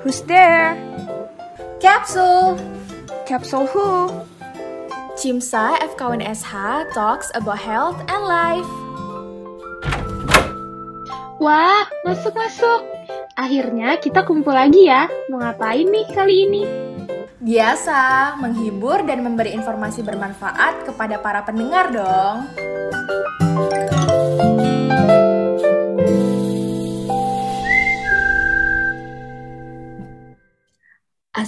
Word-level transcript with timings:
Who's 0.00 0.24
there? 0.24 0.80
Capsule 1.76 2.56
Capsule 3.28 3.68
who? 3.68 4.08
Cimsa 5.20 5.76
FKWN 5.92 6.24
SH 6.24 6.88
talks 6.96 7.28
about 7.36 7.60
health 7.60 8.00
and 8.08 8.24
life. 8.24 8.70
Wah, 11.36 11.84
masuk-masuk. 12.08 12.80
Akhirnya 13.36 14.00
kita 14.00 14.24
kumpul 14.24 14.56
lagi 14.56 14.88
ya. 14.88 15.04
Mau 15.28 15.36
ngapain 15.36 15.84
nih 15.84 16.08
kali 16.16 16.48
ini? 16.48 16.62
Biasa, 17.36 18.36
menghibur 18.40 19.04
dan 19.04 19.20
memberi 19.20 19.52
informasi 19.52 20.00
bermanfaat 20.00 20.88
kepada 20.88 21.20
para 21.20 21.44
pendengar 21.44 21.92
dong. 21.92 22.48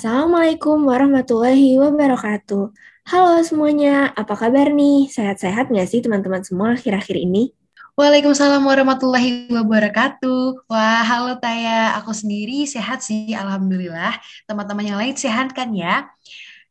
Assalamualaikum 0.02 0.82
warahmatullahi 0.82 1.78
wabarakatuh. 1.78 2.74
Halo 3.06 3.38
semuanya, 3.46 4.10
apa 4.18 4.34
kabar 4.34 4.74
nih? 4.74 5.06
Sehat-sehat 5.06 5.70
nggak 5.70 5.86
sih 5.86 6.02
teman-teman 6.02 6.42
semua 6.42 6.74
akhir-akhir 6.74 7.22
ini? 7.22 7.54
Waalaikumsalam 7.94 8.66
warahmatullahi 8.66 9.46
wabarakatuh. 9.54 10.66
Wah, 10.66 11.06
halo 11.06 11.38
Taya. 11.38 11.94
Aku 12.02 12.10
sendiri 12.10 12.66
sehat 12.66 13.06
sih, 13.06 13.30
Alhamdulillah. 13.30 14.18
Teman-teman 14.50 14.90
yang 14.90 14.98
lain 14.98 15.14
sehat 15.14 15.54
kan 15.54 15.70
ya? 15.70 16.10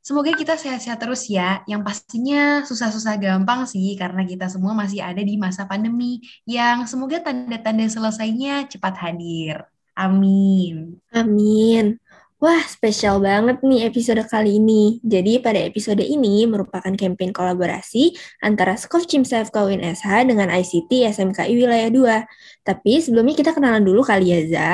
Semoga 0.03 0.36
kita 0.36 0.59
sehat-sehat 0.59 1.00
terus 1.00 1.31
ya. 1.31 1.63
Yang 1.72 1.88
pastinya 1.88 2.67
susah-susah 2.67 3.16
gampang 3.16 3.63
sih, 3.63 3.95
karena 3.95 4.27
kita 4.27 4.52
semua 4.52 4.75
masih 4.75 5.00
ada 5.00 5.23
di 5.23 5.39
masa 5.39 5.63
pandemi. 5.63 6.20
Yang 6.44 6.91
semoga 6.91 7.23
tanda-tanda 7.23 7.88
selesainya 7.88 8.67
cepat 8.67 9.00
hadir. 9.00 9.63
Amin. 9.95 11.00
Amin. 11.16 11.95
Wah, 12.41 12.66
spesial 12.66 13.22
banget 13.22 13.62
nih 13.62 13.86
episode 13.86 14.17
kali 14.25 14.58
ini. 14.58 14.97
Jadi 15.06 15.38
pada 15.38 15.61
episode 15.61 16.02
ini 16.02 16.50
merupakan 16.50 16.89
campaign 16.89 17.30
kolaborasi 17.30 18.17
antara 18.42 18.73
Cimsa 18.81 19.45
FKUIN 19.45 19.86
SH 19.86 20.25
dengan 20.25 20.50
ICT 20.50 21.06
SMKI 21.14 21.53
Wilayah 21.53 21.94
2. 21.94 22.66
Tapi 22.66 22.98
sebelumnya 22.98 23.38
kita 23.38 23.53
kenalan 23.53 23.86
dulu 23.86 24.02
kali 24.02 24.33
ya, 24.33 24.42
Za. 24.50 24.70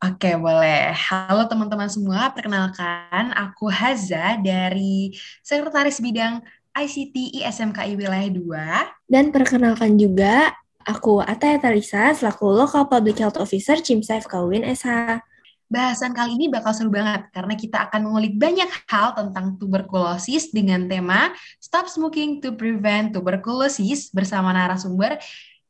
Oke, 0.00 0.32
boleh. 0.40 0.96
Halo 0.96 1.44
teman-teman 1.44 1.92
semua, 1.92 2.32
perkenalkan 2.32 3.36
aku 3.36 3.68
Haza 3.68 4.40
dari 4.40 5.12
Sekretaris 5.44 6.00
Bidang 6.00 6.40
ICT 6.72 7.44
ISMKI 7.44 8.00
Wilayah 8.00 8.32
2. 8.32 9.12
Dan 9.12 9.28
perkenalkan 9.28 10.00
juga 10.00 10.56
aku 10.88 11.20
Ataya 11.20 11.60
Talisa 11.60 12.16
selaku 12.16 12.48
Local 12.48 12.88
Public 12.88 13.20
Health 13.20 13.36
Officer 13.36 13.76
Cimsa 13.84 14.24
FKUIN 14.24 14.64
SH. 14.64 15.28
Bahasan 15.70 16.10
kali 16.10 16.34
ini 16.34 16.50
bakal 16.50 16.74
seru 16.74 16.90
banget 16.90 17.30
karena 17.30 17.54
kita 17.54 17.86
akan 17.86 18.10
mengulik 18.10 18.34
banyak 18.34 18.66
hal 18.90 19.14
tentang 19.14 19.54
tuberkulosis 19.54 20.50
dengan 20.50 20.90
tema 20.90 21.30
Stop 21.62 21.86
Smoking 21.86 22.42
to 22.42 22.58
Prevent 22.58 23.14
Tuberculosis 23.14 24.10
bersama 24.10 24.50
narasumber 24.50 25.22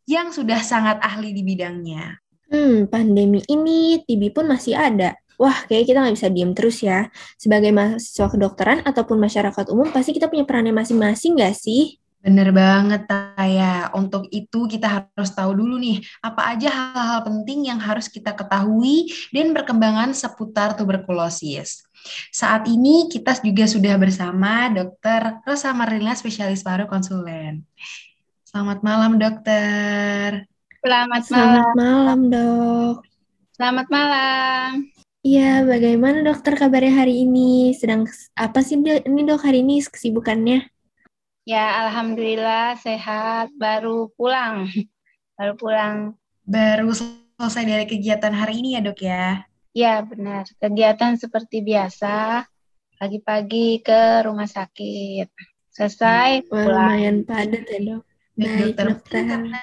yang 0.09 0.33
sudah 0.33 0.65
sangat 0.65 1.05
ahli 1.05 1.37
di 1.37 1.45
bidangnya. 1.45 2.17
Hmm, 2.49 2.89
pandemi 2.89 3.45
ini 3.45 4.01
TB 4.09 4.33
pun 4.33 4.49
masih 4.49 4.73
ada. 4.73 5.21
Wah, 5.37 5.69
kayak 5.69 5.93
kita 5.93 6.01
nggak 6.01 6.17
bisa 6.17 6.29
diem 6.33 6.57
terus 6.57 6.81
ya. 6.81 7.13
Sebagai 7.37 7.69
mahasiswa 7.69 8.33
kedokteran 8.33 8.81
ataupun 8.89 9.21
masyarakat 9.21 9.69
umum, 9.69 9.93
pasti 9.93 10.17
kita 10.17 10.33
punya 10.33 10.49
perannya 10.49 10.73
masing-masing 10.73 11.37
nggak 11.37 11.53
sih? 11.53 12.00
Bener 12.21 12.53
banget, 12.53 13.09
Taya. 13.09 13.89
Untuk 13.97 14.29
itu 14.29 14.69
kita 14.69 15.01
harus 15.01 15.33
tahu 15.33 15.57
dulu 15.57 15.81
nih, 15.81 16.05
apa 16.21 16.53
aja 16.53 16.69
hal-hal 16.69 17.25
penting 17.25 17.73
yang 17.73 17.81
harus 17.81 18.13
kita 18.13 18.37
ketahui 18.37 19.09
dan 19.33 19.57
perkembangan 19.57 20.13
seputar 20.13 20.77
tuberkulosis. 20.77 21.81
Saat 22.29 22.69
ini 22.69 23.09
kita 23.09 23.41
juga 23.41 23.65
sudah 23.65 23.97
bersama 23.97 24.69
Dr. 24.69 25.41
Rosa 25.49 25.73
Marlina, 25.73 26.13
spesialis 26.13 26.61
paru 26.61 26.85
konsulen. 26.85 27.65
Selamat 28.45 28.85
malam, 28.85 29.17
dokter. 29.17 30.45
Selamat, 30.85 31.23
Selamat 31.25 31.73
malam, 31.73 32.21
dok. 32.29 32.97
Selamat 33.57 33.87
malam. 33.89 34.93
Iya, 35.21 35.65
bagaimana 35.65 36.21
dokter 36.25 36.53
kabarnya 36.57 37.05
hari 37.05 37.25
ini? 37.25 37.73
Sedang 37.77 38.05
apa 38.37 38.61
sih 38.61 38.77
ini 38.81 39.21
dok 39.25 39.41
hari 39.41 39.65
ini 39.65 39.85
kesibukannya? 39.85 40.80
Ya, 41.51 41.83
alhamdulillah 41.83 42.79
sehat. 42.79 43.51
Baru 43.59 44.15
pulang. 44.15 44.71
Baru 45.35 45.59
pulang. 45.59 46.15
Baru 46.47 46.95
selesai 46.95 47.67
dari 47.67 47.91
kegiatan 47.91 48.31
hari 48.31 48.63
ini 48.63 48.79
ya, 48.79 48.81
Dok 48.87 49.01
ya? 49.03 49.27
Ya, 49.75 49.99
benar. 49.99 50.47
Kegiatan 50.63 51.19
seperti 51.19 51.59
biasa. 51.67 52.47
Pagi-pagi 53.03 53.83
ke 53.83 54.23
rumah 54.31 54.47
sakit. 54.47 55.27
Selesai 55.75 56.47
Wah, 56.47 56.71
pulang. 56.71 56.87
lumayan 56.95 57.17
padat 57.27 57.67
ya, 57.67 57.79
dok. 57.83 58.03
Baik, 58.39 58.55
dokter. 58.55 58.85
dokter. 58.87 59.23
Karena 59.27 59.63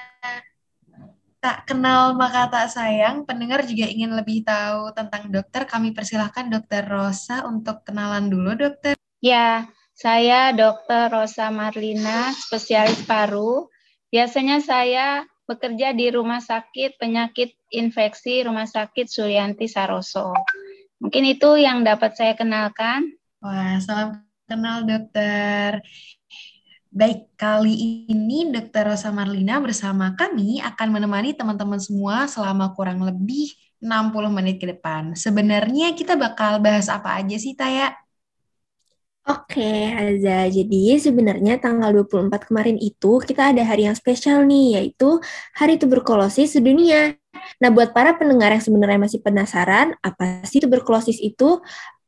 tak 1.40 1.58
kenal 1.72 2.12
maka 2.12 2.52
tak 2.52 2.68
sayang, 2.68 3.24
pendengar 3.24 3.64
juga 3.64 3.88
ingin 3.88 4.12
lebih 4.12 4.44
tahu 4.44 4.92
tentang 4.92 5.32
dokter. 5.32 5.64
Kami 5.64 5.96
persilahkan 5.96 6.52
dokter 6.52 6.84
Rosa 6.84 7.48
untuk 7.48 7.80
kenalan 7.88 8.28
dulu, 8.28 8.52
dokter. 8.60 8.92
Ya, 9.24 9.72
saya 9.98 10.54
Dr. 10.54 11.10
Rosa 11.10 11.50
Marlina, 11.50 12.30
spesialis 12.30 13.02
paru. 13.02 13.66
Biasanya 14.14 14.62
saya 14.62 15.26
bekerja 15.42 15.90
di 15.90 16.14
Rumah 16.14 16.38
Sakit 16.38 17.02
Penyakit 17.02 17.58
Infeksi 17.74 18.46
Rumah 18.46 18.70
Sakit 18.70 19.10
Suryanti 19.10 19.66
Saroso. 19.66 20.30
Mungkin 21.02 21.26
itu 21.26 21.58
yang 21.58 21.82
dapat 21.82 22.14
saya 22.14 22.38
kenalkan. 22.38 23.10
Wah, 23.42 23.82
salam 23.82 24.22
kenal 24.46 24.86
dokter. 24.86 25.82
Baik, 26.88 27.34
kali 27.34 28.06
ini 28.08 28.48
Dokter 28.54 28.86
Rosa 28.86 29.10
Marlina 29.10 29.58
bersama 29.60 30.14
kami 30.14 30.62
akan 30.62 30.88
menemani 30.94 31.34
teman-teman 31.34 31.82
semua 31.82 32.30
selama 32.30 32.70
kurang 32.72 33.02
lebih 33.02 33.50
60 33.82 34.30
menit 34.30 34.62
ke 34.62 34.66
depan. 34.70 35.18
Sebenarnya 35.18 35.92
kita 35.98 36.14
bakal 36.14 36.62
bahas 36.62 36.86
apa 36.86 37.18
aja 37.18 37.36
sih, 37.36 37.52
Taya? 37.58 37.92
Oke, 39.28 39.92
Haza. 39.92 40.48
Jadi 40.48 40.96
sebenarnya 40.96 41.60
tanggal 41.60 41.92
24 41.92 42.48
kemarin 42.48 42.80
itu 42.80 43.20
kita 43.20 43.52
ada 43.52 43.60
hari 43.60 43.84
yang 43.84 43.92
spesial 43.92 44.48
nih, 44.48 44.80
yaitu 44.80 45.20
Hari 45.52 45.76
Tuberkulosis 45.76 46.56
Sedunia. 46.56 47.12
Nah, 47.60 47.68
buat 47.68 47.92
para 47.92 48.16
pendengar 48.16 48.56
yang 48.56 48.64
sebenarnya 48.64 48.96
masih 48.96 49.20
penasaran, 49.20 49.92
apa 50.00 50.40
sih 50.48 50.64
tuberkulosis 50.64 51.20
itu? 51.20 51.60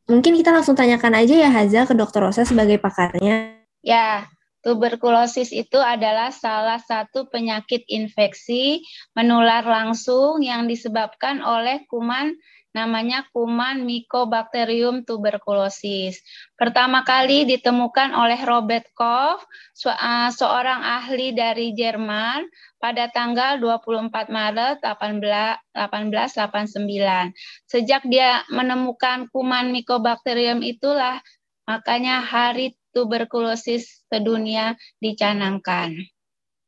Mungkin 0.08 0.32
kita 0.32 0.48
langsung 0.48 0.72
tanyakan 0.72 1.20
aja 1.20 1.36
ya 1.36 1.52
Haza 1.52 1.84
ke 1.84 1.92
Dokter 1.92 2.24
Rosa 2.24 2.48
sebagai 2.48 2.80
pakarnya. 2.80 3.52
Ya, 3.84 4.24
tuberkulosis 4.64 5.52
itu 5.52 5.76
adalah 5.76 6.32
salah 6.32 6.80
satu 6.80 7.28
penyakit 7.28 7.84
infeksi 7.92 8.80
menular 9.12 9.60
langsung 9.60 10.40
yang 10.40 10.64
disebabkan 10.64 11.44
oleh 11.44 11.84
kuman 11.92 12.32
namanya 12.70 13.26
kuman 13.34 13.82
Mycobacterium 13.82 15.02
tuberculosis. 15.02 16.22
Pertama 16.54 17.02
kali 17.02 17.42
ditemukan 17.46 18.14
oleh 18.14 18.38
Robert 18.46 18.86
Koch, 18.94 19.42
eh, 19.86 20.30
seorang 20.30 20.82
ahli 20.82 21.32
dari 21.34 21.74
Jerman 21.74 22.46
pada 22.78 23.10
tanggal 23.10 23.58
24 23.58 24.30
Maret 24.30 24.78
1889. 24.86 27.34
Sejak 27.66 28.06
dia 28.06 28.46
menemukan 28.48 29.26
kuman 29.34 29.74
Mycobacterium 29.74 30.62
itulah 30.62 31.18
makanya 31.66 32.22
Hari 32.22 32.78
Tuberkulosis 32.90 34.02
Sedunia 34.10 34.74
dicanangkan. 34.98 35.94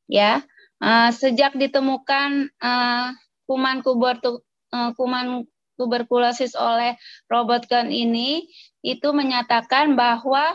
Ya, 0.07 0.43
uh, 0.83 1.11
sejak 1.11 1.59
ditemukan 1.59 2.51
uh, 2.59 3.15
kuman 3.47 3.83
kubur 3.83 4.19
uh, 4.23 4.91
kuman 4.95 5.47
tuberkulosis 5.83 6.55
oleh 6.55 6.95
Robert 7.27 7.67
Koch 7.67 7.91
ini 7.91 8.47
itu 8.87 9.11
menyatakan 9.11 9.99
bahwa 9.99 10.55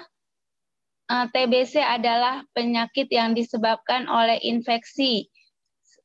uh, 1.12 1.25
TBC 1.31 1.84
adalah 1.84 2.44
penyakit 2.56 3.12
yang 3.12 3.36
disebabkan 3.36 4.07
oleh 4.07 4.40
infeksi. 4.44 5.28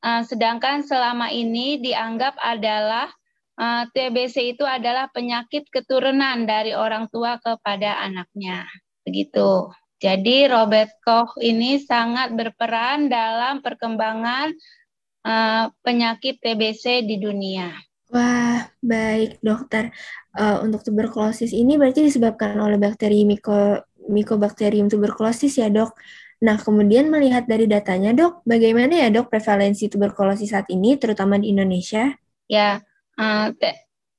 Uh, 0.03 0.19
sedangkan 0.27 0.83
selama 0.83 1.31
ini 1.31 1.79
dianggap 1.79 2.35
adalah 2.43 3.07
uh, 3.55 3.87
TBC 3.95 4.59
itu 4.59 4.67
adalah 4.67 5.07
penyakit 5.15 5.67
keturunan 5.71 6.43
dari 6.43 6.75
orang 6.75 7.07
tua 7.07 7.39
kepada 7.39 8.03
anaknya. 8.03 8.67
Begitu. 9.07 9.71
Jadi 10.03 10.51
Robert 10.51 10.91
Koch 10.99 11.39
ini 11.39 11.79
sangat 11.79 12.35
berperan 12.35 13.07
dalam 13.07 13.63
perkembangan 13.63 14.51
penyakit 15.79 16.43
TBC 16.43 17.07
di 17.07 17.15
dunia. 17.15 17.71
Wah, 18.13 18.69
baik 18.77 19.41
dokter. 19.41 19.89
Uh, 20.37 20.61
untuk 20.61 20.85
tuberkulosis 20.85 21.49
ini 21.49 21.81
berarti 21.81 22.05
disebabkan 22.05 22.61
oleh 22.61 22.77
bakteri 22.77 23.25
Myco 23.25 23.81
Mycobacterium 24.05 24.85
tuberculosis 24.85 25.57
ya 25.57 25.73
dok. 25.73 25.97
Nah, 26.45 26.61
kemudian 26.61 27.09
melihat 27.09 27.49
dari 27.49 27.65
datanya 27.65 28.13
dok, 28.13 28.45
bagaimana 28.45 28.93
ya 28.93 29.09
dok 29.09 29.33
prevalensi 29.33 29.89
tuberkulosis 29.89 30.53
saat 30.53 30.69
ini, 30.69 30.99
terutama 30.99 31.41
di 31.41 31.55
Indonesia? 31.55 32.13
Ya, 32.45 32.85
uh, 33.17 33.49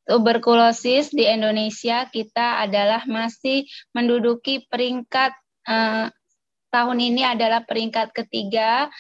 tuberkulosis 0.09 1.15
di 1.15 1.31
Indonesia 1.31 2.09
kita 2.11 2.67
adalah 2.67 3.07
masih 3.07 3.69
menduduki 3.95 4.67
peringkat 4.67 5.37
uh, 5.69 6.11
tahun 6.75 6.99
ini 6.99 7.23
adalah 7.23 7.63
peringkat 7.63 8.11
ketiga 8.11 8.91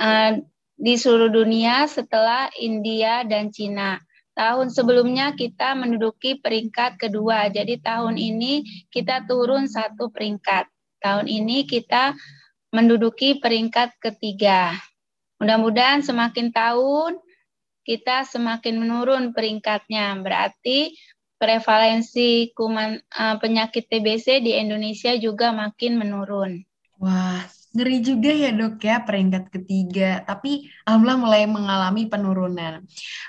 uh, 0.00 0.40
di 0.78 0.94
seluruh 0.94 1.34
dunia 1.34 1.84
setelah 1.90 2.48
India 2.56 3.26
dan 3.26 3.50
Cina. 3.52 3.98
Tahun 4.38 4.70
sebelumnya 4.70 5.34
kita 5.34 5.74
menduduki 5.74 6.38
peringkat 6.38 6.94
kedua, 6.94 7.50
jadi 7.50 7.74
tahun 7.82 8.14
ini 8.14 8.86
kita 8.86 9.26
turun 9.26 9.66
satu 9.66 10.14
peringkat. 10.14 10.70
Tahun 11.02 11.26
ini 11.26 11.66
kita 11.66 12.14
menduduki 12.70 13.42
peringkat 13.42 13.98
ketiga. 13.98 14.78
Mudah-mudahan 15.42 16.06
semakin 16.06 16.54
tahun 16.54 17.18
kita 17.82 18.30
semakin 18.30 18.78
menurun 18.78 19.34
peringkatnya. 19.34 20.14
Berarti 20.22 20.94
prevalensi 21.38 22.54
kuman 22.54 23.02
uh, 23.18 23.42
penyakit 23.42 23.90
TBC 23.90 24.38
di 24.38 24.54
Indonesia 24.54 25.18
juga 25.18 25.50
makin 25.50 25.98
menurun. 25.98 26.62
Wah, 27.02 27.42
ngeri 27.74 27.98
juga 28.00 28.30
ya 28.32 28.50
dok 28.54 28.80
ya 28.80 29.04
peringkat 29.04 29.44
ketiga. 29.52 30.24
Tapi 30.24 30.68
alhamdulillah 30.88 31.20
mulai 31.20 31.42
mengalami 31.44 32.02
penurunan. 32.08 32.84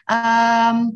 Um, 0.07 0.95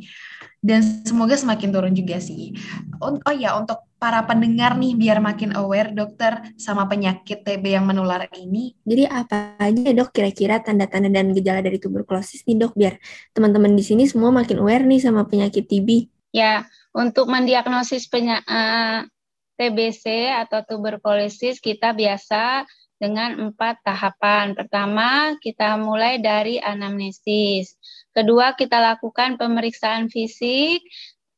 dan 0.63 0.79
semoga 1.03 1.35
semakin 1.35 1.69
turun 1.75 1.93
juga 1.93 2.23
sih. 2.23 2.55
Oh, 3.03 3.19
oh 3.19 3.35
ya, 3.35 3.59
untuk 3.59 3.83
para 3.99 4.23
pendengar 4.23 4.75
nih 4.75 4.95
biar 4.95 5.19
makin 5.19 5.55
aware 5.55 5.91
dokter 5.91 6.55
sama 6.59 6.87
penyakit 6.87 7.43
TB 7.43 7.63
yang 7.79 7.87
menular 7.87 8.27
ini. 8.35 8.75
Jadi 8.83 9.03
apa 9.07 9.59
aja 9.59 9.79
ya 9.79 9.95
dok 9.95 10.11
kira-kira 10.11 10.59
tanda-tanda 10.63 11.07
dan 11.07 11.31
gejala 11.31 11.63
dari 11.63 11.79
tuberkulosis 11.79 12.43
nih 12.43 12.63
dok 12.63 12.75
biar 12.75 12.99
teman-teman 13.31 13.75
di 13.75 13.83
sini 13.83 14.03
semua 14.07 14.31
makin 14.31 14.59
aware 14.59 14.83
nih 14.87 15.03
sama 15.03 15.23
penyakit 15.23 15.67
TB. 15.67 16.07
Ya, 16.35 16.67
untuk 16.91 17.31
mendiagnosis 17.31 18.07
penya 18.07 18.43
uh, 18.43 19.07
TBC 19.55 20.31
atau 20.31 20.63
tuberkulosis 20.67 21.63
kita 21.63 21.95
biasa 21.95 22.67
dengan 23.03 23.51
empat 23.51 23.83
tahapan. 23.83 24.55
Pertama, 24.55 25.35
kita 25.43 25.75
mulai 25.75 26.23
dari 26.23 26.55
anamnesis. 26.63 27.75
Kedua, 28.15 28.55
kita 28.55 28.79
lakukan 28.79 29.35
pemeriksaan 29.35 30.07
fisik. 30.07 30.79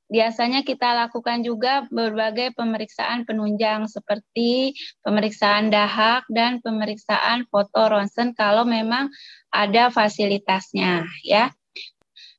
Biasanya 0.05 0.61
kita 0.61 0.93
lakukan 0.93 1.41
juga 1.41 1.89
berbagai 1.89 2.53
pemeriksaan 2.53 3.25
penunjang 3.25 3.89
seperti 3.89 4.77
pemeriksaan 5.01 5.73
dahak 5.73 6.29
dan 6.29 6.61
pemeriksaan 6.61 7.49
foto 7.49 7.89
ronsen 7.89 8.37
kalau 8.37 8.69
memang 8.69 9.09
ada 9.49 9.89
fasilitasnya 9.89 11.09
ya. 11.25 11.49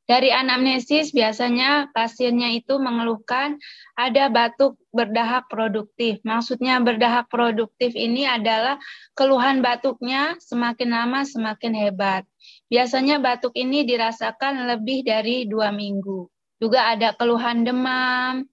Dari 0.07 0.31
anamnesis 0.31 1.11
biasanya 1.11 1.91
pasiennya 1.91 2.55
itu 2.55 2.79
mengeluhkan 2.79 3.59
ada 3.99 4.31
batuk 4.31 4.79
berdahak 4.95 5.51
produktif. 5.51 6.23
Maksudnya 6.23 6.79
berdahak 6.79 7.27
produktif 7.27 7.91
ini 7.99 8.23
adalah 8.23 8.79
keluhan 9.19 9.67
batuknya 9.67 10.39
semakin 10.39 10.95
lama 10.95 11.27
semakin 11.27 11.75
hebat. 11.75 12.23
Biasanya 12.71 13.19
batuk 13.19 13.59
ini 13.59 13.83
dirasakan 13.83 14.71
lebih 14.71 15.03
dari 15.03 15.43
dua 15.51 15.75
minggu. 15.75 16.31
Juga 16.63 16.87
ada 16.95 17.11
keluhan 17.19 17.67
demam, 17.67 18.47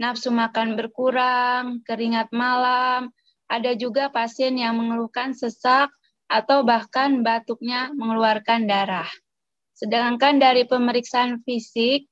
nafsu 0.00 0.32
makan 0.32 0.80
berkurang, 0.80 1.84
keringat 1.84 2.32
malam. 2.32 3.12
Ada 3.52 3.76
juga 3.76 4.08
pasien 4.08 4.56
yang 4.56 4.80
mengeluhkan 4.80 5.36
sesak 5.36 5.92
atau 6.24 6.64
bahkan 6.64 7.20
batuknya 7.20 7.92
mengeluarkan 7.92 8.64
darah. 8.64 9.12
Sedangkan 9.84 10.40
dari 10.40 10.64
pemeriksaan 10.64 11.44
fisik, 11.44 12.08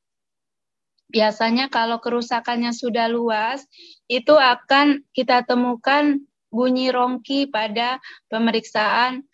biasanya 1.08 1.72
kalau 1.72 2.04
kerusakannya 2.04 2.76
sudah 2.76 3.08
luas, 3.08 3.64
itu 4.12 4.36
akan 4.36 5.00
kita 5.16 5.40
temukan 5.48 6.20
bunyi 6.52 6.92
rongki 6.92 7.48
pada 7.48 7.96
pemeriksaan 8.28 9.24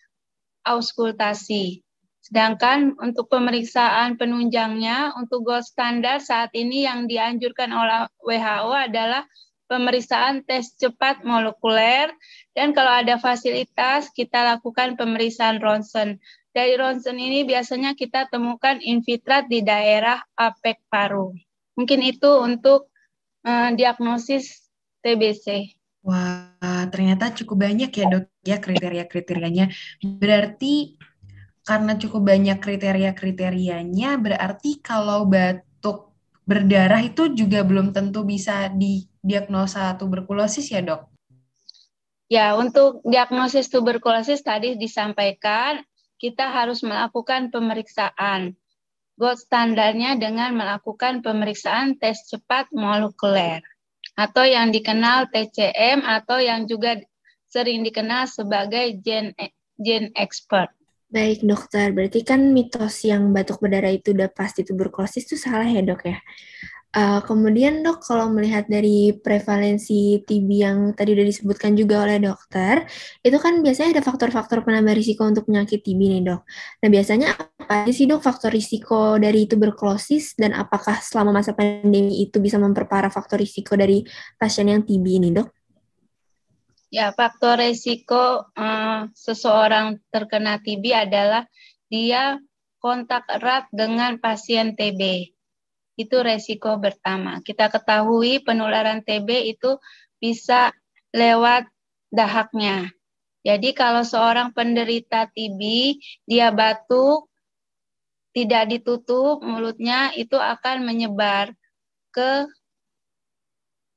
auskultasi. 0.63 1.83
Sedangkan 2.23 2.95
untuk 3.03 3.27
pemeriksaan 3.27 4.15
penunjangnya, 4.15 5.19
untuk 5.19 5.43
gold 5.43 5.67
standar 5.67 6.23
saat 6.23 6.55
ini 6.55 6.87
yang 6.87 7.11
dianjurkan 7.11 7.75
oleh 7.75 8.07
WHO 8.23 8.71
adalah 8.71 9.27
pemeriksaan 9.67 10.47
tes 10.47 10.79
cepat 10.79 11.27
molekuler, 11.27 12.15
dan 12.55 12.71
kalau 12.71 13.03
ada 13.03 13.19
fasilitas, 13.19 14.15
kita 14.15 14.57
lakukan 14.57 14.95
pemeriksaan 14.95 15.59
ronsen. 15.59 16.23
Dari 16.53 16.75
ronsen 16.75 17.21
ini 17.21 17.45
biasanya 17.45 17.93
kita 17.93 18.27
temukan 18.33 18.81
infiltrat 18.81 19.47
di 19.47 19.61
daerah 19.61 20.19
apek 20.35 20.81
paru. 20.89 21.37
Mungkin 21.79 22.01
itu 22.03 22.31
untuk 22.41 22.91
uh, 23.47 23.71
diagnosis 23.77 24.69
TBC. 25.05 25.79
Wah, 26.03 26.89
ternyata 26.89 27.31
cukup 27.37 27.69
banyak 27.69 27.91
ya 27.93 28.07
dok 28.09 28.25
ya 28.41 28.57
kriteria-kriterianya. 28.59 29.71
Berarti 30.01 30.97
karena 31.69 32.01
cukup 32.01 32.33
banyak 32.33 32.59
kriteria-kriterianya, 32.65 34.17
berarti 34.17 34.81
kalau 34.81 35.29
batuk 35.29 36.17
berdarah 36.49 37.05
itu 37.05 37.29
juga 37.37 37.61
belum 37.61 37.93
tentu 37.93 38.25
bisa 38.25 38.73
didiagnosa 38.73 39.93
tuberkulosis 40.01 40.73
ya 40.73 40.81
dok? 40.81 41.13
Ya, 42.33 42.57
untuk 42.57 43.05
diagnosis 43.05 43.69
tuberkulosis 43.69 44.41
tadi 44.41 44.81
disampaikan 44.81 45.85
kita 46.19 46.51
harus 46.51 46.83
melakukan 46.83 47.55
pemeriksaan. 47.55 48.59
Gold 49.19 49.39
standarnya 49.43 50.15
dengan 50.15 50.55
melakukan 50.55 51.27
pemeriksaan 51.27 51.99
tes 51.99 52.23
cepat 52.31 52.71
molekuler 52.71 53.63
atau 54.15 54.47
yang 54.47 54.71
dikenal 54.71 55.27
TCM 55.31 56.07
atau 56.07 56.39
yang 56.39 56.67
juga 56.71 57.03
sering 57.51 57.83
dikenal 57.83 58.31
sebagai 58.31 58.99
gen 59.03 59.35
gen 59.79 60.15
expert. 60.15 60.71
Baik 61.09 61.41
dokter, 61.41 61.91
berarti 61.97 62.21
kan 62.21 62.53
mitos 62.53 63.01
yang 63.03 63.33
batuk 63.33 63.65
berdarah 63.65 63.91
itu 63.97 64.13
udah 64.13 64.29
pasti 64.29 64.61
tuberkulosis 64.61 65.25
itu 65.25 65.41
salah 65.41 65.65
ya 65.65 65.81
dok 65.81 66.05
ya? 66.05 66.21
Uh, 66.89 67.21
kemudian 67.21 67.85
dok, 67.85 68.01
kalau 68.01 68.33
melihat 68.33 68.65
dari 68.65 69.13
prevalensi 69.13 70.25
TB 70.25 70.49
yang 70.49 70.79
tadi 70.97 71.13
udah 71.13 71.27
disebutkan 71.29 71.77
juga 71.77 72.01
oleh 72.01 72.17
dokter, 72.17 72.89
itu 73.21 73.37
kan 73.37 73.61
biasanya 73.61 74.01
ada 74.01 74.03
faktor-faktor 74.09 74.65
penambah 74.65 74.97
risiko 74.97 75.29
untuk 75.29 75.45
penyakit 75.53 75.85
TB 75.85 76.01
nih 76.01 76.23
dok. 76.25 76.49
Nah 76.81 76.89
biasanya 76.89 77.37
apa 77.37 77.93
sih 77.93 78.09
dok 78.09 78.25
faktor 78.25 78.57
risiko 78.57 79.21
dari 79.21 79.45
tuberkulosis 79.45 80.33
dan 80.41 80.57
apakah 80.57 80.97
selama 81.05 81.45
masa 81.45 81.53
pandemi 81.53 82.25
itu 82.25 82.41
bisa 82.41 82.57
memperparah 82.57 83.13
faktor 83.13 83.37
risiko 83.37 83.77
dari 83.77 84.01
pasien 84.41 84.73
yang 84.73 84.81
TB 84.81 85.05
ini 85.05 85.29
dok? 85.37 85.49
Ya, 86.89 87.13
faktor 87.13 87.61
risiko 87.61 88.49
uh, 88.57 89.13
seseorang 89.13 90.01
terkena 90.09 90.57
TB 90.57 90.89
adalah 90.97 91.45
dia 91.93 92.41
kontak 92.81 93.29
erat 93.29 93.69
dengan 93.77 94.17
pasien 94.17 94.73
TB 94.73 95.37
itu 95.99 96.17
resiko 96.23 96.79
pertama. 96.79 97.43
Kita 97.43 97.67
ketahui 97.67 98.39
penularan 98.47 99.03
TB 99.03 99.51
itu 99.51 99.83
bisa 100.23 100.71
lewat 101.11 101.67
dahaknya. 102.15 102.95
Jadi 103.43 103.75
kalau 103.75 104.07
seorang 104.07 104.55
penderita 104.55 105.27
TB, 105.27 105.61
dia 106.23 106.55
batuk, 106.55 107.27
tidak 108.31 108.71
ditutup 108.71 109.43
mulutnya, 109.43 110.15
itu 110.15 110.39
akan 110.39 110.87
menyebar 110.87 111.51
ke 112.15 112.47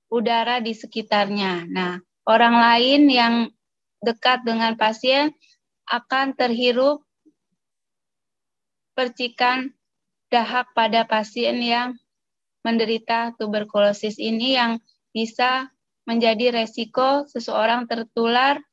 udara 0.10 0.58
di 0.58 0.74
sekitarnya. 0.74 1.70
Nah, 1.70 2.02
orang 2.26 2.56
lain 2.58 3.02
yang 3.12 3.36
dekat 4.02 4.42
dengan 4.42 4.74
pasien 4.74 5.30
akan 5.86 6.34
terhirup 6.34 7.06
percikan 8.98 9.72
dahak 10.32 10.72
pada 10.72 11.04
pasien 11.04 11.60
yang 11.60 12.00
menderita 12.64 13.36
tuberkulosis 13.36 14.16
ini 14.16 14.56
yang 14.56 14.80
bisa 15.12 15.68
menjadi 16.08 16.56
resiko 16.64 17.28
seseorang 17.28 17.86
tertular 17.86 18.64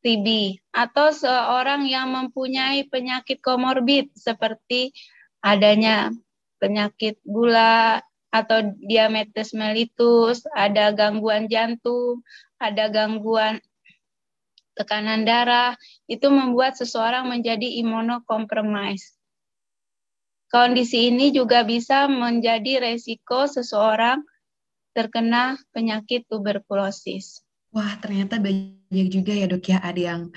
TB 0.00 0.60
atau 0.72 1.12
seorang 1.12 1.84
yang 1.88 2.12
mempunyai 2.12 2.88
penyakit 2.88 3.40
komorbid 3.40 4.12
seperti 4.16 4.92
adanya 5.40 6.12
penyakit 6.60 7.20
gula 7.24 8.00
atau 8.30 8.62
diabetes 8.78 9.50
mellitus, 9.52 10.46
ada 10.54 10.94
gangguan 10.94 11.50
jantung, 11.50 12.22
ada 12.62 12.86
gangguan 12.86 13.58
tekanan 14.78 15.26
darah, 15.26 15.74
itu 16.06 16.30
membuat 16.30 16.78
seseorang 16.78 17.26
menjadi 17.26 17.66
imunokompromis. 17.82 19.19
Kondisi 20.50 21.14
ini 21.14 21.30
juga 21.30 21.62
bisa 21.62 22.10
menjadi 22.10 22.82
resiko 22.82 23.46
seseorang 23.46 24.18
terkena 24.90 25.54
penyakit 25.70 26.26
tuberkulosis. 26.26 27.46
Wah, 27.70 27.94
ternyata 28.02 28.42
banyak 28.42 29.06
juga 29.14 29.30
ya 29.30 29.46
dok 29.46 29.62
ya, 29.70 29.78
ada 29.78 30.00
yang 30.02 30.34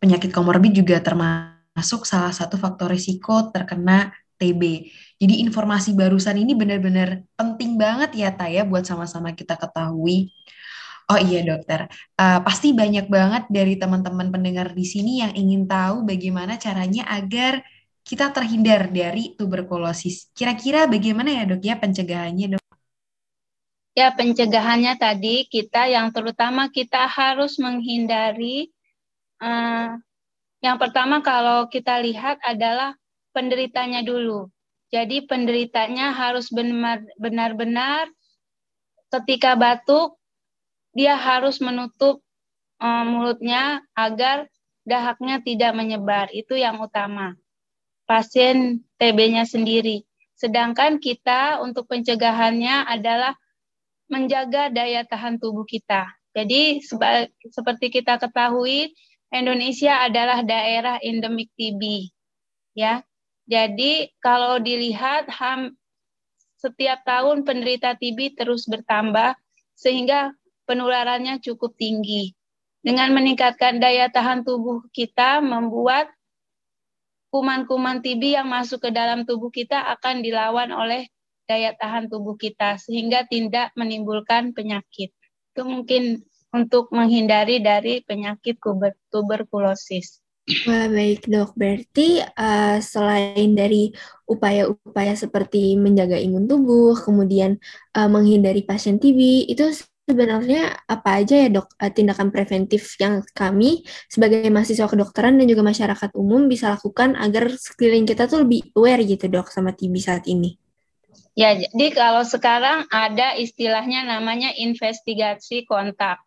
penyakit 0.00 0.32
komorbid 0.32 0.72
juga 0.72 0.96
termasuk 1.04 2.08
salah 2.08 2.32
satu 2.32 2.56
faktor 2.56 2.88
risiko 2.88 3.52
terkena 3.52 4.16
TB. 4.40 4.62
Jadi 5.20 5.34
informasi 5.44 5.92
barusan 5.92 6.40
ini 6.40 6.56
benar-benar 6.56 7.20
penting 7.36 7.76
banget 7.76 8.16
ya 8.16 8.32
Taya 8.32 8.64
buat 8.64 8.88
sama-sama 8.88 9.36
kita 9.36 9.60
ketahui. 9.60 10.32
Oh 11.04 11.20
iya 11.20 11.44
dokter, 11.44 11.84
uh, 12.16 12.40
pasti 12.40 12.72
banyak 12.72 13.12
banget 13.12 13.44
dari 13.52 13.76
teman-teman 13.76 14.32
pendengar 14.32 14.72
di 14.72 14.88
sini 14.88 15.20
yang 15.20 15.36
ingin 15.36 15.68
tahu 15.68 16.08
bagaimana 16.08 16.56
caranya 16.56 17.04
agar 17.12 17.60
kita 18.04 18.30
terhindar 18.30 18.92
dari 18.92 19.32
tuberkulosis. 19.34 20.28
Kira-kira 20.36 20.84
bagaimana 20.84 21.32
ya 21.32 21.48
dok 21.48 21.64
ya 21.64 21.74
pencegahannya 21.80 22.46
dok? 22.54 22.64
Ya 23.96 24.12
pencegahannya 24.12 24.94
tadi 25.00 25.48
kita 25.48 25.88
yang 25.88 26.12
terutama 26.12 26.68
kita 26.68 27.08
harus 27.08 27.56
menghindari 27.56 28.68
uh, 29.40 29.96
yang 30.60 30.76
pertama 30.76 31.24
kalau 31.24 31.68
kita 31.72 32.00
lihat 32.04 32.36
adalah 32.44 32.92
penderitanya 33.32 34.04
dulu. 34.04 34.52
Jadi 34.92 35.24
penderitanya 35.24 36.12
harus 36.12 36.52
benar-benar 37.18 38.06
ketika 39.10 39.56
batuk 39.56 40.16
dia 40.94 41.18
harus 41.18 41.58
menutup 41.58 42.22
um, 42.78 43.04
mulutnya 43.10 43.82
agar 43.92 44.46
dahaknya 44.86 45.42
tidak 45.42 45.72
menyebar. 45.74 46.30
Itu 46.30 46.54
yang 46.54 46.78
utama. 46.78 47.34
Pasien 48.04 48.84
TB-nya 49.00 49.48
sendiri. 49.48 50.04
Sedangkan 50.36 51.00
kita 51.00 51.62
untuk 51.64 51.88
pencegahannya 51.88 52.84
adalah 52.84 53.32
menjaga 54.12 54.68
daya 54.68 55.06
tahan 55.08 55.40
tubuh 55.40 55.64
kita. 55.64 56.12
Jadi 56.34 56.82
seperti 57.48 57.88
kita 57.88 58.18
ketahui 58.20 58.92
Indonesia 59.32 60.04
adalah 60.04 60.42
daerah 60.42 60.98
endemik 61.00 61.48
TB. 61.56 62.12
Ya. 62.74 63.02
Jadi 63.44 64.08
kalau 64.24 64.56
dilihat 64.56 65.28
ham, 65.28 65.76
setiap 66.56 67.04
tahun 67.04 67.44
penderita 67.44 67.92
TB 67.92 68.40
terus 68.40 68.64
bertambah 68.64 69.36
sehingga 69.76 70.32
penularannya 70.64 71.44
cukup 71.44 71.76
tinggi. 71.76 72.32
Dengan 72.84 73.12
meningkatkan 73.12 73.80
daya 73.80 74.08
tahan 74.08 74.44
tubuh 74.44 74.84
kita 74.92 75.44
membuat 75.44 76.08
kuman-kuman 77.34 77.98
TB 77.98 78.38
yang 78.38 78.46
masuk 78.46 78.86
ke 78.86 78.90
dalam 78.94 79.26
tubuh 79.26 79.50
kita 79.50 79.90
akan 79.98 80.22
dilawan 80.22 80.70
oleh 80.70 81.10
daya 81.50 81.74
tahan 81.74 82.06
tubuh 82.06 82.38
kita 82.38 82.78
sehingga 82.78 83.26
tidak 83.26 83.74
menimbulkan 83.74 84.54
penyakit. 84.54 85.10
Itu 85.50 85.66
mungkin 85.66 86.22
untuk 86.54 86.94
menghindari 86.94 87.58
dari 87.58 88.06
penyakit 88.06 88.62
tuberkulosis. 89.10 90.22
Wah, 90.70 90.86
baik 90.86 91.26
dok. 91.26 91.58
Berarti 91.58 92.22
uh, 92.22 92.78
selain 92.78 93.50
dari 93.58 93.90
upaya-upaya 94.30 95.18
seperti 95.18 95.74
menjaga 95.74 96.14
imun 96.20 96.46
tubuh, 96.46 96.94
kemudian 96.94 97.58
uh, 97.98 98.06
menghindari 98.06 98.62
pasien 98.62 99.02
TB, 99.02 99.50
itu 99.50 99.74
sebenarnya 100.04 100.84
apa 100.84 101.24
aja 101.24 101.34
ya 101.44 101.48
dok 101.48 101.72
eh, 101.80 101.92
tindakan 101.92 102.28
preventif 102.28 102.96
yang 103.00 103.24
kami 103.32 103.84
sebagai 104.06 104.44
mahasiswa 104.52 104.84
kedokteran 104.84 105.40
dan 105.40 105.48
juga 105.48 105.64
masyarakat 105.64 106.12
umum 106.12 106.46
bisa 106.46 106.76
lakukan 106.76 107.16
agar 107.16 107.48
sekeliling 107.56 108.04
kita 108.04 108.28
tuh 108.28 108.44
lebih 108.44 108.68
aware 108.76 109.00
gitu 109.04 109.26
dok 109.32 109.48
sama 109.48 109.72
TB 109.72 109.94
saat 109.96 110.24
ini? 110.28 110.60
Ya, 111.34 111.50
jadi 111.50 111.90
kalau 111.90 112.22
sekarang 112.22 112.86
ada 112.94 113.34
istilahnya 113.34 114.06
namanya 114.06 114.54
investigasi 114.54 115.66
kontak. 115.66 116.22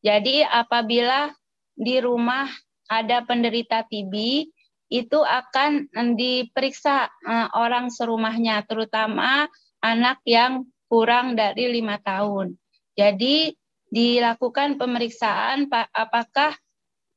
Jadi 0.00 0.40
apabila 0.40 1.28
di 1.76 2.00
rumah 2.00 2.48
ada 2.88 3.20
penderita 3.20 3.84
TB, 3.84 4.14
itu 4.86 5.18
akan 5.18 5.90
diperiksa 6.14 7.10
uh, 7.26 7.48
orang 7.58 7.90
serumahnya, 7.92 8.62
terutama 8.64 9.50
anak 9.82 10.22
yang 10.24 10.64
kurang 10.86 11.34
dari 11.34 11.68
lima 11.76 11.98
tahun. 12.00 12.54
Jadi 12.96 13.52
dilakukan 13.92 14.80
pemeriksaan 14.80 15.70
apakah 15.94 16.56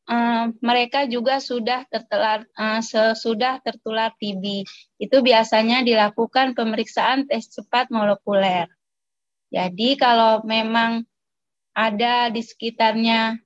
um, 0.06 0.54
mereka 0.60 1.10
juga 1.10 1.40
sudah 1.40 1.88
tertular 1.88 2.44
uh, 2.60 2.82
sudah 3.16 3.64
tertular 3.64 4.14
TB. 4.20 4.68
Itu 5.00 5.24
biasanya 5.24 5.82
dilakukan 5.82 6.54
pemeriksaan 6.54 7.26
tes 7.26 7.48
cepat 7.48 7.90
molekuler. 7.90 8.68
Jadi 9.50 9.98
kalau 9.98 10.46
memang 10.46 11.08
ada 11.74 12.30
di 12.30 12.44
sekitarnya 12.44 13.40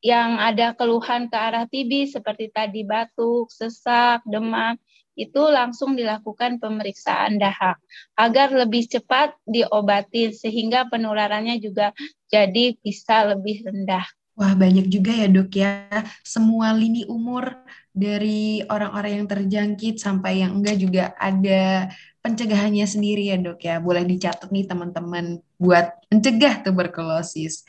yang 0.00 0.40
ada 0.40 0.72
keluhan 0.72 1.28
ke 1.28 1.36
arah 1.36 1.68
TB 1.68 2.08
seperti 2.08 2.48
tadi 2.48 2.88
batuk, 2.88 3.52
sesak, 3.52 4.24
demam, 4.24 4.80
itu 5.18 5.42
langsung 5.50 5.98
dilakukan 5.98 6.62
pemeriksaan 6.62 7.36
dahak 7.36 7.78
agar 8.14 8.52
lebih 8.54 8.86
cepat 8.86 9.34
diobati 9.44 10.32
sehingga 10.32 10.86
penularannya 10.88 11.58
juga 11.60 11.92
jadi 12.30 12.78
bisa 12.78 13.34
lebih 13.34 13.66
rendah. 13.66 14.06
Wah, 14.40 14.56
banyak 14.56 14.88
juga 14.88 15.12
ya 15.12 15.28
dok 15.28 15.52
ya. 15.52 15.84
Semua 16.24 16.72
lini 16.72 17.04
umur 17.04 17.60
dari 17.92 18.64
orang-orang 18.64 19.20
yang 19.20 19.26
terjangkit 19.28 20.00
sampai 20.00 20.40
yang 20.40 20.56
enggak 20.56 20.80
juga 20.80 21.04
ada 21.20 21.92
pencegahannya 22.24 22.86
sendiri 22.88 23.28
ya 23.28 23.36
dok 23.36 23.60
ya. 23.60 23.76
Boleh 23.84 24.06
dicatat 24.08 24.48
nih 24.48 24.64
teman-teman 24.64 25.44
buat 25.60 25.92
mencegah 26.08 26.64
tuberkulosis. 26.64 27.68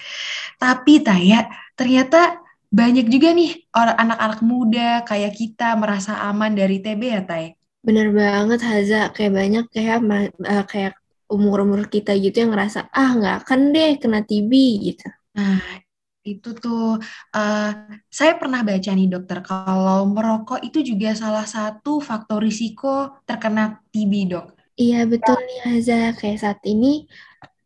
Tapi 0.55 1.03
Taya, 1.03 1.50
ternyata 1.75 2.39
banyak 2.71 3.05
juga 3.11 3.35
nih 3.35 3.67
orang 3.75 3.97
anak-anak 3.99 4.41
muda 4.47 4.89
kayak 5.03 5.35
kita 5.35 5.75
merasa 5.75 6.23
aman 6.23 6.55
dari 6.55 6.79
TB 6.79 7.01
ya, 7.03 7.21
Tay? 7.27 7.59
Bener 7.83 8.07
banget, 8.15 8.63
Haza. 8.63 9.11
Kayak 9.11 9.31
banyak 9.35 9.65
kayak 9.75 9.99
uh, 10.47 10.65
kayak 10.65 10.93
umur-umur 11.27 11.91
kita 11.91 12.15
gitu 12.15 12.47
yang 12.47 12.51
ngerasa, 12.55 12.87
ah 12.91 13.11
nggak 13.15 13.35
akan 13.43 13.59
deh 13.75 13.91
kena 13.99 14.19
TB 14.23 14.51
gitu. 14.87 15.07
Nah, 15.35 15.59
itu 16.21 16.49
tuh 16.53 17.01
uh, 17.33 17.71
saya 18.07 18.33
pernah 18.37 18.61
baca 18.61 18.91
nih 18.93 19.09
dokter 19.09 19.41
kalau 19.41 20.05
merokok 20.05 20.61
itu 20.61 20.85
juga 20.85 21.17
salah 21.17 21.47
satu 21.49 21.97
faktor 21.99 22.39
risiko 22.45 23.19
terkena 23.25 23.81
TB 23.89 24.13
dok. 24.31 24.47
Iya 24.79 25.03
betul 25.09 25.35
nih 25.35 25.59
Haza 25.67 26.01
kayak 26.15 26.39
saat 26.39 26.59
ini 26.63 27.05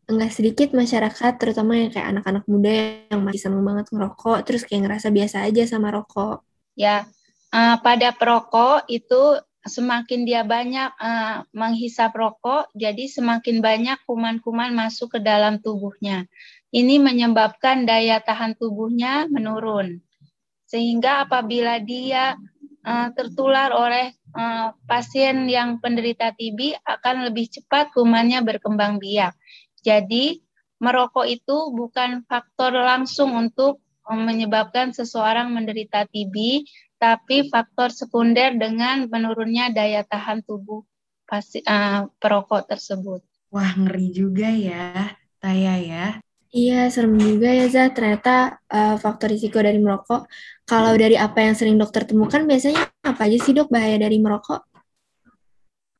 nggak 0.05 0.31
sedikit 0.33 0.69
masyarakat 0.77 1.33
terutama 1.41 1.77
yang 1.81 1.89
kayak 1.89 2.13
anak-anak 2.13 2.45
muda 2.45 3.01
yang 3.09 3.21
masih 3.25 3.41
seneng 3.41 3.65
banget 3.65 3.89
ngerokok 3.89 4.38
terus 4.45 4.62
kayak 4.62 4.85
ngerasa 4.85 5.09
biasa 5.09 5.38
aja 5.45 5.63
sama 5.65 5.89
rokok. 5.89 6.45
Ya, 6.77 7.09
uh, 7.50 7.75
pada 7.81 8.13
perokok 8.13 8.85
itu 8.85 9.41
semakin 9.65 10.29
dia 10.29 10.45
banyak 10.45 10.93
uh, 11.01 11.41
menghisap 11.50 12.13
rokok, 12.13 12.69
jadi 12.77 13.09
semakin 13.09 13.59
banyak 13.65 13.97
kuman-kuman 14.05 14.71
masuk 14.71 15.17
ke 15.17 15.19
dalam 15.19 15.57
tubuhnya. 15.57 16.29
Ini 16.69 17.01
menyebabkan 17.01 17.89
daya 17.89 18.21
tahan 18.21 18.53
tubuhnya 18.62 19.25
menurun. 19.25 20.05
Sehingga 20.69 21.25
apabila 21.25 21.81
dia 21.81 22.38
uh, 22.85 23.09
tertular 23.17 23.74
oleh 23.74 24.13
uh, 24.38 24.69
pasien 24.85 25.50
yang 25.50 25.81
penderita 25.81 26.29
TB 26.35 26.77
akan 26.85 27.31
lebih 27.31 27.50
cepat 27.50 27.89
kumannya 27.95 28.45
berkembang 28.45 29.01
biak. 29.01 29.33
Jadi 29.86 30.42
merokok 30.82 31.30
itu 31.30 31.70
bukan 31.70 32.25
faktor 32.25 32.74
langsung 32.74 33.38
untuk 33.38 33.86
menyebabkan 34.10 34.94
seseorang 34.94 35.54
menderita 35.54 36.10
TB, 36.10 36.65
tapi 36.98 37.50
faktor 37.50 37.94
sekunder 37.94 38.58
dengan 38.58 39.06
menurunnya 39.06 39.70
daya 39.70 40.01
tahan 40.01 40.42
tubuh 40.42 40.82
pasti, 41.25 41.62
uh, 41.65 42.06
perokok 42.18 42.70
tersebut. 42.70 43.22
Wah, 43.50 43.74
ngeri 43.77 44.08
juga 44.13 44.50
ya, 44.50 45.13
Taya 45.42 45.77
ya. 45.77 46.06
Iya, 46.56 46.88
serem 46.88 47.20
juga 47.20 47.51
ya, 47.51 47.68
Zah. 47.68 47.92
Ternyata 47.92 48.63
uh, 48.72 48.96
faktor 48.96 49.30
risiko 49.30 49.60
dari 49.60 49.75
merokok. 49.75 50.25
Kalau 50.63 50.96
dari 50.96 51.20
apa 51.20 51.44
yang 51.44 51.54
sering 51.54 51.75
dokter 51.75 52.08
temukan, 52.08 52.48
biasanya 52.48 52.88
apa 53.04 53.27
aja 53.27 53.38
sih 53.44 53.51
dok 53.51 53.68
bahaya 53.68 54.00
dari 54.00 54.18
merokok? 54.18 54.63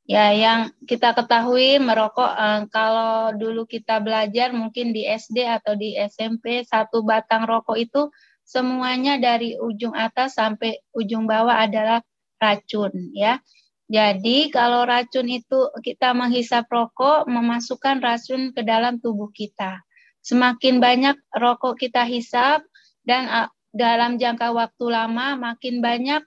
Ya, 0.05 0.29
yang 0.29 0.69
kita 0.85 1.17
ketahui 1.17 1.81
merokok 1.81 2.29
eh, 2.29 2.62
kalau 2.69 3.33
dulu 3.33 3.65
kita 3.65 3.97
belajar 3.97 4.53
mungkin 4.53 4.93
di 4.93 5.01
SD 5.01 5.50
atau 5.50 5.74
di 5.74 5.97
SMP 5.97 6.62
satu 6.62 7.01
batang 7.01 7.50
rokok 7.50 7.74
itu 7.74 8.13
semuanya 8.45 9.17
dari 9.17 9.57
ujung 9.57 9.97
atas 9.97 10.38
sampai 10.38 10.77
ujung 10.93 11.25
bawah 11.25 11.57
adalah 11.57 12.05
racun 12.38 12.93
ya. 13.17 13.41
Jadi 13.89 14.53
kalau 14.53 14.85
racun 14.85 15.25
itu 15.25 15.74
kita 15.81 16.13
menghisap 16.13 16.69
rokok 16.69 17.25
memasukkan 17.25 17.97
racun 17.97 18.53
ke 18.53 18.62
dalam 18.62 19.01
tubuh 19.01 19.33
kita. 19.33 19.81
Semakin 20.21 20.77
banyak 20.77 21.17
rokok 21.33 21.81
kita 21.81 22.05
hisap 22.05 22.62
dan 23.05 23.25
uh, 23.25 23.50
dalam 23.74 24.21
jangka 24.21 24.53
waktu 24.53 24.85
lama 24.89 25.38
makin 25.38 25.81
banyak 25.81 26.21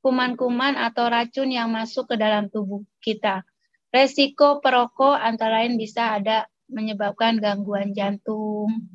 kuman-kuman 0.00 0.76
atau 0.76 1.08
racun 1.08 1.52
yang 1.52 1.68
masuk 1.72 2.10
ke 2.12 2.16
dalam 2.16 2.48
tubuh 2.48 2.84
kita. 3.04 3.44
Resiko 3.90 4.62
perokok 4.62 5.18
antara 5.18 5.62
lain 5.62 5.76
bisa 5.76 6.16
ada 6.16 6.46
menyebabkan 6.70 7.42
gangguan 7.42 7.92
jantung. 7.92 8.86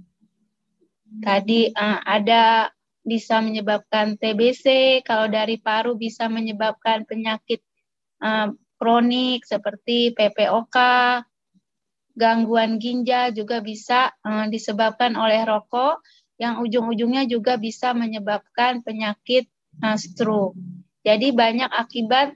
Tadi 1.22 1.72
uh, 1.72 2.00
ada 2.02 2.72
bisa 3.06 3.38
menyebabkan 3.40 4.18
TBC, 4.18 5.00
kalau 5.06 5.30
dari 5.30 5.62
paru 5.62 5.94
bisa 5.94 6.26
menyebabkan 6.26 7.06
penyakit 7.06 7.62
uh, 8.24 8.50
kronik 8.82 9.46
seperti 9.46 10.12
PPOK, 10.18 10.76
gangguan 12.16 12.80
ginjal 12.80 13.36
juga 13.36 13.62
bisa 13.62 14.10
uh, 14.24 14.48
disebabkan 14.48 15.14
oleh 15.20 15.44
rokok 15.44 16.02
yang 16.40 16.60
ujung-ujungnya 16.64 17.28
juga 17.28 17.56
bisa 17.56 17.92
menyebabkan 17.92 18.82
penyakit 18.82 19.48
uh, 19.84 19.96
stroke. 20.00 20.56
Jadi 21.06 21.30
banyak 21.30 21.70
akibat 21.70 22.34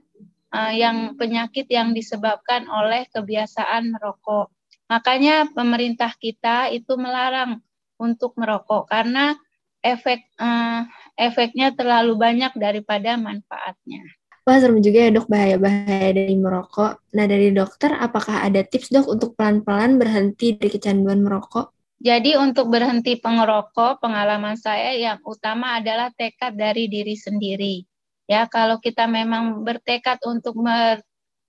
uh, 0.53 0.73
yang 0.73 1.17
penyakit 1.17 1.65
yang 1.65 1.91
disebabkan 1.97 2.69
oleh 2.69 3.09
kebiasaan 3.09 3.97
merokok. 3.97 4.53
Makanya 4.89 5.49
pemerintah 5.49 6.13
kita 6.13 6.69
itu 6.69 6.93
melarang 6.97 7.61
untuk 7.97 8.37
merokok 8.37 8.85
karena 8.85 9.33
efek 9.81 10.21
uh, 10.37 10.85
efeknya 11.17 11.73
terlalu 11.73 12.13
banyak 12.13 12.53
daripada 12.57 13.17
manfaatnya. 13.17 14.05
Wah, 14.47 14.57
serem 14.57 14.81
juga 14.81 15.05
ya 15.05 15.13
dok 15.13 15.29
bahaya-bahaya 15.29 16.09
dari 16.09 16.33
merokok. 16.33 17.05
Nah, 17.13 17.25
dari 17.29 17.53
dokter, 17.53 17.93
apakah 17.93 18.41
ada 18.41 18.65
tips 18.65 18.89
dok 18.89 19.05
untuk 19.05 19.37
pelan-pelan 19.37 20.01
berhenti 20.01 20.57
dari 20.57 20.73
kecanduan 20.73 21.21
merokok? 21.21 21.69
Jadi 21.99 22.33
untuk 22.33 22.71
berhenti 22.71 23.19
pengerokok, 23.19 24.01
pengalaman 24.01 24.55
saya 24.55 24.95
yang 24.95 25.19
utama 25.21 25.77
adalah 25.77 26.09
tekad 26.15 26.55
dari 26.55 26.89
diri 26.89 27.13
sendiri. 27.13 27.88
Ya, 28.29 28.45
kalau 28.45 28.77
kita 28.77 29.09
memang 29.09 29.65
bertekad 29.65 30.21
untuk 30.21 30.61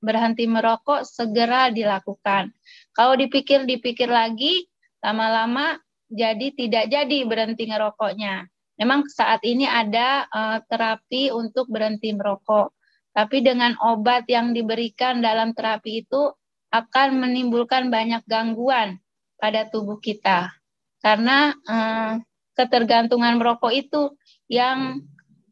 berhenti 0.01 0.49
merokok, 0.49 1.05
segera 1.05 1.69
dilakukan. 1.69 2.49
Kalau 2.97 3.13
dipikir-dipikir 3.21 4.09
lagi, 4.09 4.65
lama-lama 5.05 5.77
jadi 6.09 6.57
tidak 6.57 6.89
jadi 6.89 7.19
berhenti 7.29 7.69
ngerokoknya. 7.69 8.49
Memang 8.81 9.05
saat 9.13 9.45
ini 9.45 9.69
ada 9.69 10.25
uh, 10.33 10.59
terapi 10.65 11.29
untuk 11.29 11.69
berhenti 11.69 12.17
merokok. 12.17 12.73
Tapi 13.13 13.45
dengan 13.45 13.77
obat 13.85 14.25
yang 14.33 14.57
diberikan 14.57 15.21
dalam 15.21 15.53
terapi 15.53 16.09
itu 16.09 16.33
akan 16.73 17.21
menimbulkan 17.21 17.93
banyak 17.93 18.25
gangguan 18.25 18.97
pada 19.37 19.67
tubuh 19.67 19.99
kita. 19.99 20.55
Karena 21.03 21.51
eh, 21.51 22.13
ketergantungan 22.55 23.35
merokok 23.35 23.75
itu 23.75 24.15
yang 24.47 25.03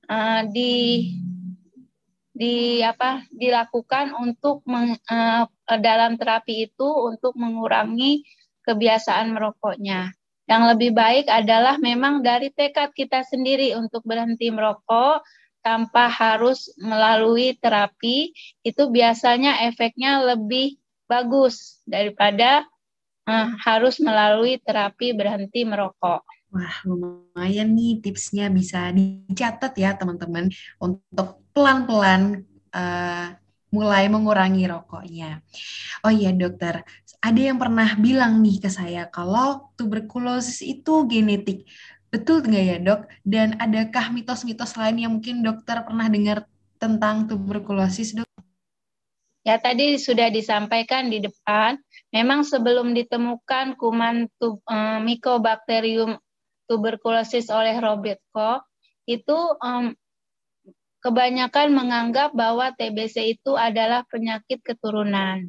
eh, 0.09 0.43
di 0.51 0.75
di 2.39 2.79
apa 2.87 3.27
dilakukan 3.35 4.15
untuk 4.15 4.63
meng, 4.65 4.95
eh, 4.97 5.45
dalam 5.79 6.17
terapi 6.17 6.71
itu 6.71 6.87
untuk 6.87 7.35
mengurangi 7.35 8.23
kebiasaan 8.63 9.33
merokoknya. 9.35 10.13
Yang 10.49 10.63
lebih 10.75 10.91
baik 10.97 11.27
adalah 11.29 11.77
memang 11.77 12.25
dari 12.25 12.49
tekad 12.49 12.97
kita 12.97 13.21
sendiri 13.25 13.77
untuk 13.77 14.01
berhenti 14.09 14.49
merokok 14.49 15.21
tanpa 15.61 16.09
harus 16.09 16.73
melalui 16.81 17.53
terapi 17.61 18.33
itu 18.65 18.83
biasanya 18.89 19.69
efeknya 19.69 20.25
lebih 20.25 20.81
bagus 21.05 21.85
daripada 21.85 22.65
uh, 23.29 23.49
harus 23.61 24.01
melalui 24.01 24.57
terapi 24.65 25.13
berhenti 25.13 25.69
merokok. 25.69 26.25
Wah, 26.49 26.77
lumayan 26.89 27.77
nih 27.77 28.01
tipsnya 28.01 28.49
bisa 28.49 28.89
dicatat 28.89 29.77
ya 29.77 29.93
teman-teman 29.93 30.49
untuk 30.81 31.45
pelan-pelan 31.53 32.49
uh, 32.73 33.37
mulai 33.69 34.09
mengurangi 34.09 34.65
rokoknya. 34.65 35.45
Oh 36.01 36.13
iya 36.13 36.33
dokter, 36.33 36.89
ada 37.21 37.41
yang 37.41 37.61
pernah 37.61 38.01
bilang 38.01 38.41
nih 38.41 38.65
ke 38.65 38.71
saya 38.73 39.05
kalau 39.13 39.69
tuberkulosis 39.77 40.65
itu 40.65 41.05
genetik. 41.05 41.69
Betul 42.09 42.41
nggak 42.41 42.65
ya 42.65 42.77
dok? 42.81 43.01
Dan 43.21 43.61
adakah 43.61 44.09
mitos-mitos 44.17 44.73
lain 44.81 44.97
yang 45.05 45.13
mungkin 45.21 45.45
dokter 45.45 45.85
pernah 45.85 46.09
dengar 46.09 46.49
tentang 46.81 47.29
tuberkulosis 47.29 48.17
dok? 48.17 48.29
Ya 49.45 49.61
tadi 49.61 50.01
sudah 50.01 50.33
disampaikan 50.33 51.13
di 51.13 51.21
depan, 51.21 51.77
memang 52.13 52.45
sebelum 52.45 52.97
ditemukan 52.97 53.77
kuman 53.77 54.29
tub, 54.41 54.61
um, 54.65 55.05
Mycobacterium 55.05 56.17
tuberculosis 56.69 57.49
oleh 57.49 57.75
Robert 57.81 58.21
Koch, 58.31 58.63
itu 59.09 59.39
um, 59.65 59.97
kebanyakan 61.01 61.73
menganggap 61.73 62.37
bahwa 62.37 62.71
TBC 62.77 63.41
itu 63.41 63.57
adalah 63.57 64.05
penyakit 64.07 64.61
keturunan. 64.61 65.49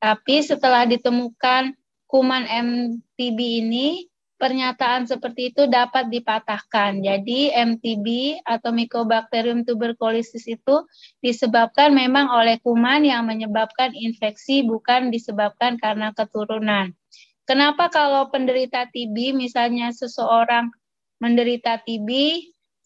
Tapi 0.00 0.42
setelah 0.42 0.88
ditemukan 0.88 1.76
kuman 2.10 2.44
MTB 2.48 3.38
ini, 3.62 4.10
pernyataan 4.40 5.04
seperti 5.04 5.52
itu 5.52 5.68
dapat 5.68 6.08
dipatahkan. 6.08 7.04
Jadi 7.04 7.52
MTB 7.52 8.40
atau 8.40 8.72
Mycobacterium 8.72 9.68
tuberculosis 9.68 10.48
itu 10.48 10.88
disebabkan 11.20 11.92
memang 11.92 12.32
oleh 12.32 12.56
kuman 12.64 13.04
yang 13.04 13.28
menyebabkan 13.28 13.92
infeksi 13.92 14.64
bukan 14.64 15.12
disebabkan 15.12 15.76
karena 15.76 16.16
keturunan. 16.16 16.96
Kenapa 17.50 17.90
kalau 17.90 18.30
penderita 18.30 18.86
TB 18.86 19.34
misalnya 19.34 19.90
seseorang 19.90 20.70
menderita 21.18 21.82
TB 21.82 22.06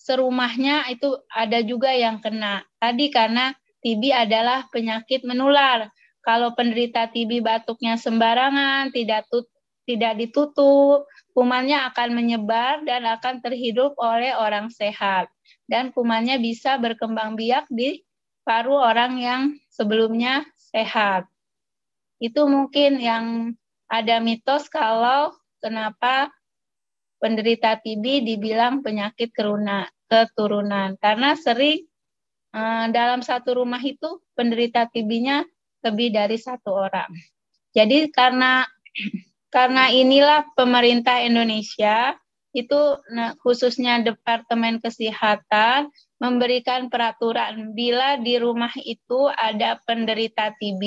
serumahnya 0.00 0.88
itu 0.88 1.20
ada 1.28 1.60
juga 1.60 1.92
yang 1.92 2.24
kena. 2.24 2.64
Tadi 2.80 3.12
karena 3.12 3.52
TB 3.84 4.08
adalah 4.08 4.64
penyakit 4.72 5.20
menular. 5.28 5.92
Kalau 6.24 6.56
penderita 6.56 7.12
TB 7.12 7.44
batuknya 7.44 8.00
sembarangan, 8.00 8.88
tidak 8.88 9.28
tut 9.28 9.44
tidak 9.84 10.16
ditutup, 10.16 11.04
kumannya 11.36 11.84
akan 11.92 12.16
menyebar 12.16 12.88
dan 12.88 13.04
akan 13.04 13.44
terhidup 13.44 13.92
oleh 14.00 14.32
orang 14.32 14.72
sehat. 14.72 15.28
Dan 15.68 15.92
kumannya 15.92 16.40
bisa 16.40 16.80
berkembang 16.80 17.36
biak 17.36 17.68
di 17.68 18.00
paru 18.48 18.80
orang 18.80 19.20
yang 19.20 19.42
sebelumnya 19.68 20.48
sehat. 20.56 21.28
Itu 22.16 22.48
mungkin 22.48 22.96
yang 22.96 23.52
ada 23.88 24.16
mitos 24.20 24.66
kalau 24.72 25.34
kenapa 25.60 26.32
penderita 27.20 27.80
TB 27.80 28.24
dibilang 28.24 28.84
penyakit 28.84 29.32
keruna, 29.32 29.88
keturunan. 30.12 31.00
Karena 31.00 31.32
sering 31.38 31.84
eh, 32.52 32.86
dalam 32.92 33.24
satu 33.24 33.64
rumah 33.64 33.80
itu 33.80 34.20
penderita 34.36 34.84
TB-nya 34.88 35.44
lebih 35.84 36.12
dari 36.12 36.36
satu 36.36 36.72
orang. 36.72 37.08
Jadi 37.72 38.08
karena 38.12 38.64
karena 39.54 39.90
inilah 39.90 40.46
pemerintah 40.54 41.22
Indonesia 41.22 42.14
itu 42.54 42.80
nah, 43.10 43.34
khususnya 43.42 43.98
Departemen 44.00 44.78
Kesehatan 44.78 45.90
memberikan 46.22 46.86
peraturan 46.86 47.74
bila 47.74 48.14
di 48.22 48.38
rumah 48.38 48.70
itu 48.86 49.26
ada 49.34 49.82
penderita 49.82 50.54
TB 50.54 50.82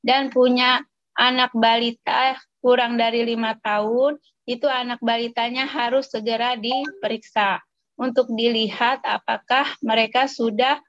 dan 0.00 0.32
punya 0.32 0.80
anak 1.18 1.54
balita 1.54 2.38
kurang 2.64 2.96
dari 2.98 3.22
lima 3.26 3.54
tahun, 3.60 4.18
itu 4.44 4.68
anak 4.68 5.00
balitanya 5.00 5.64
harus 5.64 6.08
segera 6.12 6.56
diperiksa 6.58 7.60
untuk 7.96 8.28
dilihat 8.34 9.00
apakah 9.06 9.64
mereka 9.80 10.26
sudah 10.26 10.82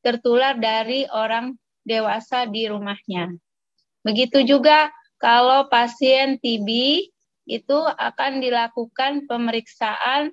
tertular 0.00 0.56
dari 0.56 1.04
orang 1.10 1.58
dewasa 1.82 2.46
di 2.46 2.70
rumahnya. 2.70 3.34
Begitu 4.02 4.42
juga 4.46 4.90
kalau 5.18 5.70
pasien 5.70 6.38
TB 6.38 6.68
itu 7.46 7.78
akan 7.98 8.42
dilakukan 8.42 9.26
pemeriksaan 9.26 10.30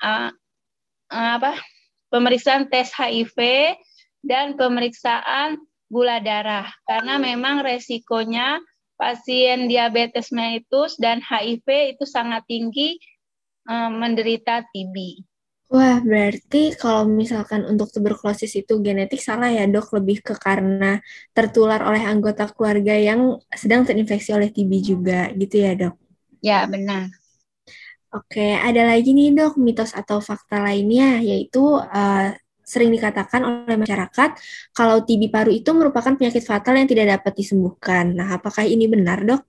uh, 0.00 0.30
apa? 1.08 1.56
Pemeriksaan 2.12 2.70
tes 2.70 2.94
HIV 2.94 3.36
dan 4.24 4.54
pemeriksaan 4.54 5.60
gula 5.88 6.18
darah 6.20 6.68
karena 6.88 7.20
memang 7.20 7.62
resikonya 7.64 8.58
pasien 8.94 9.66
diabetes 9.66 10.30
mellitus 10.30 10.96
dan 10.96 11.18
HIV 11.18 11.98
itu 11.98 12.04
sangat 12.06 12.46
tinggi 12.46 12.96
uh, 13.68 13.90
menderita 13.90 14.64
TB. 14.70 15.26
Wah, 15.74 15.98
berarti 16.04 16.76
kalau 16.78 17.08
misalkan 17.08 17.66
untuk 17.66 17.90
tuberkulosis 17.90 18.52
itu 18.54 18.78
genetik 18.78 19.18
salah 19.18 19.50
ya 19.50 19.66
dok, 19.66 19.90
lebih 19.96 20.22
ke 20.22 20.36
karena 20.38 21.02
tertular 21.34 21.82
oleh 21.82 22.04
anggota 22.04 22.46
keluarga 22.52 22.94
yang 22.94 23.40
sedang 23.50 23.82
terinfeksi 23.82 24.30
oleh 24.36 24.54
TB 24.54 24.70
juga, 24.84 25.32
gitu 25.34 25.56
ya 25.58 25.72
dok? 25.74 25.94
Ya, 26.44 26.68
benar. 26.70 27.10
Oke, 28.14 28.54
ada 28.54 28.86
lagi 28.86 29.10
nih 29.10 29.34
dok, 29.34 29.58
mitos 29.58 29.90
atau 29.96 30.22
fakta 30.22 30.62
lainnya, 30.62 31.18
yaitu 31.18 31.82
uh, 31.82 32.30
sering 32.64 32.90
dikatakan 32.90 33.44
oleh 33.44 33.76
masyarakat 33.76 34.40
kalau 34.72 35.04
TB 35.04 35.28
paru 35.28 35.52
itu 35.52 35.70
merupakan 35.76 36.16
penyakit 36.16 36.42
fatal 36.42 36.74
yang 36.74 36.88
tidak 36.88 37.20
dapat 37.20 37.32
disembuhkan. 37.36 38.16
Nah, 38.16 38.40
apakah 38.40 38.64
ini 38.64 38.88
benar 38.88 39.22
dok? 39.22 39.44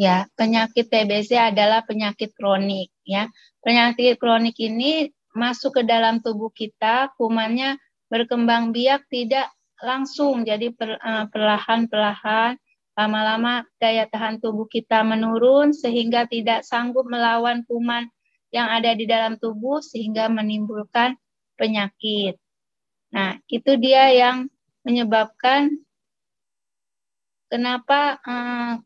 Ya, 0.00 0.26
penyakit 0.34 0.88
TBC 0.88 1.36
adalah 1.36 1.84
penyakit 1.84 2.32
kronik 2.32 2.90
ya. 3.04 3.28
Penyakit 3.60 4.16
kronik 4.18 4.56
ini 4.58 5.12
masuk 5.36 5.78
ke 5.78 5.82
dalam 5.84 6.18
tubuh 6.24 6.50
kita, 6.50 7.12
kumannya 7.20 7.76
berkembang 8.08 8.72
biak 8.72 9.06
tidak 9.12 9.52
langsung, 9.80 10.44
jadi 10.48 10.72
eh, 10.72 11.24
perlahan-perlahan 11.28 12.56
lama-lama 12.92 13.64
daya 13.80 14.04
tahan 14.04 14.36
tubuh 14.36 14.68
kita 14.68 15.00
menurun 15.00 15.72
sehingga 15.72 16.28
tidak 16.28 16.60
sanggup 16.60 17.08
melawan 17.08 17.64
kuman 17.64 18.04
yang 18.52 18.68
ada 18.68 18.92
di 18.92 19.08
dalam 19.08 19.40
tubuh 19.40 19.80
sehingga 19.80 20.28
menimbulkan 20.28 21.16
penyakit. 21.62 22.34
Nah, 23.14 23.38
itu 23.46 23.78
dia 23.78 24.10
yang 24.10 24.50
menyebabkan 24.82 25.70
kenapa 27.46 28.18
uh, 28.26 28.82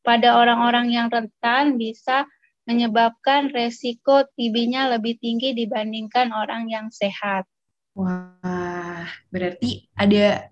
pada 0.00 0.40
orang-orang 0.40 0.96
yang 0.96 1.12
rentan 1.12 1.76
bisa 1.76 2.24
menyebabkan 2.64 3.52
resiko 3.52 4.24
TB-nya 4.34 4.88
lebih 4.96 5.20
tinggi 5.20 5.52
dibandingkan 5.52 6.32
orang 6.32 6.72
yang 6.72 6.88
sehat. 6.88 7.44
Wah, 7.92 9.06
berarti 9.28 9.86
ada 9.92 10.48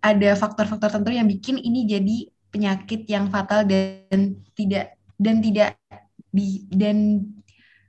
ada 0.00 0.30
faktor-faktor 0.38 0.90
tertentu 0.90 1.10
yang 1.12 1.26
bikin 1.26 1.58
ini 1.58 1.86
jadi 1.86 2.16
penyakit 2.50 3.10
yang 3.10 3.28
fatal 3.28 3.66
dan 3.66 4.38
tidak 4.54 4.94
dan 5.18 5.42
tidak 5.42 5.70
di 6.30 6.66
dan 6.70 7.26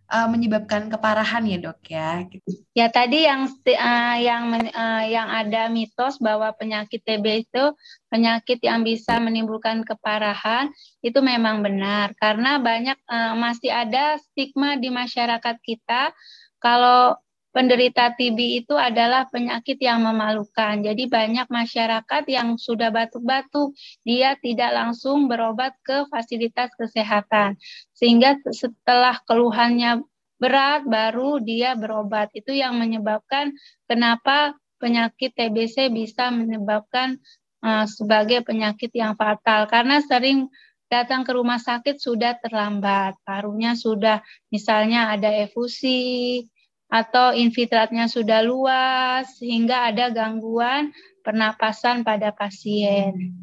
uh, 0.07 0.27
menyebabkan 0.31 0.87
keparahan 0.87 1.43
ya 1.47 1.57
dok 1.59 1.79
ya. 1.87 2.23
Gitu. 2.27 2.63
Ya 2.71 2.87
tadi 2.87 3.27
yang 3.27 3.47
uh, 3.47 4.17
yang 4.17 4.43
uh, 4.71 5.03
yang 5.05 5.27
ada 5.27 5.67
mitos 5.67 6.17
bahwa 6.19 6.51
penyakit 6.55 7.03
TB 7.03 7.25
itu 7.47 7.63
penyakit 8.07 8.59
yang 8.63 8.83
bisa 8.83 9.19
menimbulkan 9.19 9.83
keparahan 9.83 10.71
itu 11.03 11.19
memang 11.19 11.59
benar 11.61 12.15
karena 12.17 12.59
banyak 12.59 12.97
uh, 13.07 13.35
masih 13.35 13.71
ada 13.71 14.15
stigma 14.19 14.79
di 14.79 14.87
masyarakat 14.87 15.55
kita 15.61 16.15
kalau 16.57 17.15
penderita 17.57 18.13
TB 18.13 18.37
itu 18.61 18.77
adalah 18.77 19.25
penyakit 19.33 19.81
yang 19.81 20.05
memalukan. 20.05 20.77
Jadi 20.77 21.09
banyak 21.09 21.49
masyarakat 21.49 22.23
yang 22.29 22.53
sudah 22.53 22.93
batuk-batuk, 22.93 23.73
dia 24.05 24.37
tidak 24.37 24.77
langsung 24.77 25.25
berobat 25.25 25.73
ke 25.81 26.05
fasilitas 26.13 26.69
kesehatan. 26.77 27.57
Sehingga 27.97 28.37
setelah 28.53 29.17
keluhannya 29.25 30.05
berat 30.37 30.85
baru 30.85 31.41
dia 31.41 31.73
berobat. 31.73 32.29
Itu 32.37 32.53
yang 32.53 32.77
menyebabkan 32.77 33.57
kenapa 33.89 34.53
penyakit 34.77 35.33
TBC 35.33 35.89
bisa 35.89 36.29
menyebabkan 36.29 37.17
uh, 37.65 37.89
sebagai 37.89 38.45
penyakit 38.45 38.93
yang 38.93 39.17
fatal 39.17 39.65
karena 39.65 39.97
sering 40.05 40.45
datang 40.93 41.25
ke 41.25 41.33
rumah 41.33 41.57
sakit 41.57 41.97
sudah 41.97 42.37
terlambat. 42.37 43.17
Parunya 43.25 43.73
sudah 43.73 44.21
misalnya 44.53 45.09
ada 45.09 45.33
efusi, 45.33 46.45
atau 46.87 47.35
infiltratnya 47.35 48.07
sudah 48.07 48.39
luas 48.43 49.35
sehingga 49.39 49.91
ada 49.91 50.07
gangguan 50.11 50.95
pernapasan 51.23 52.07
pada 52.07 52.31
pasien. 52.31 53.35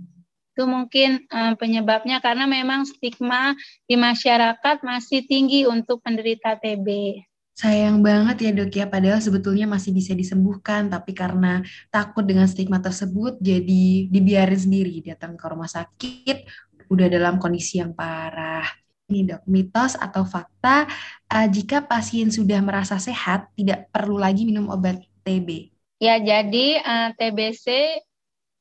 Itu 0.54 0.70
mungkin 0.70 1.26
um, 1.28 1.52
penyebabnya 1.58 2.22
karena 2.22 2.46
memang 2.46 2.88
stigma 2.88 3.52
di 3.84 3.98
masyarakat 3.98 4.86
masih 4.86 5.26
tinggi 5.26 5.66
untuk 5.68 6.00
penderita 6.00 6.56
TB. 6.56 7.18
Sayang 7.54 8.02
banget 8.02 8.36
ya 8.42 8.50
dok 8.50 8.74
ya, 8.74 8.86
padahal 8.90 9.22
sebetulnya 9.22 9.70
masih 9.70 9.94
bisa 9.94 10.10
disembuhkan, 10.10 10.90
tapi 10.90 11.14
karena 11.14 11.62
takut 11.86 12.26
dengan 12.26 12.50
stigma 12.50 12.82
tersebut, 12.82 13.38
jadi 13.38 14.10
dibiarin 14.10 14.58
sendiri 14.58 14.98
datang 15.06 15.38
ke 15.38 15.46
rumah 15.46 15.70
sakit, 15.70 16.50
udah 16.90 17.06
dalam 17.06 17.38
kondisi 17.38 17.78
yang 17.78 17.94
parah. 17.94 18.66
Ini 19.04 19.20
dok, 19.28 19.42
mitos 19.44 20.00
atau 20.00 20.24
fakta 20.24 20.88
uh, 21.28 21.46
jika 21.52 21.84
pasien 21.84 22.32
sudah 22.32 22.64
merasa 22.64 22.96
sehat 22.96 23.52
tidak 23.52 23.92
perlu 23.92 24.16
lagi 24.16 24.48
minum 24.48 24.72
obat 24.72 24.96
TB. 25.28 25.68
Ya, 26.00 26.16
jadi 26.16 26.80
uh, 26.80 27.08
eh, 27.08 27.08
TBC 27.16 27.66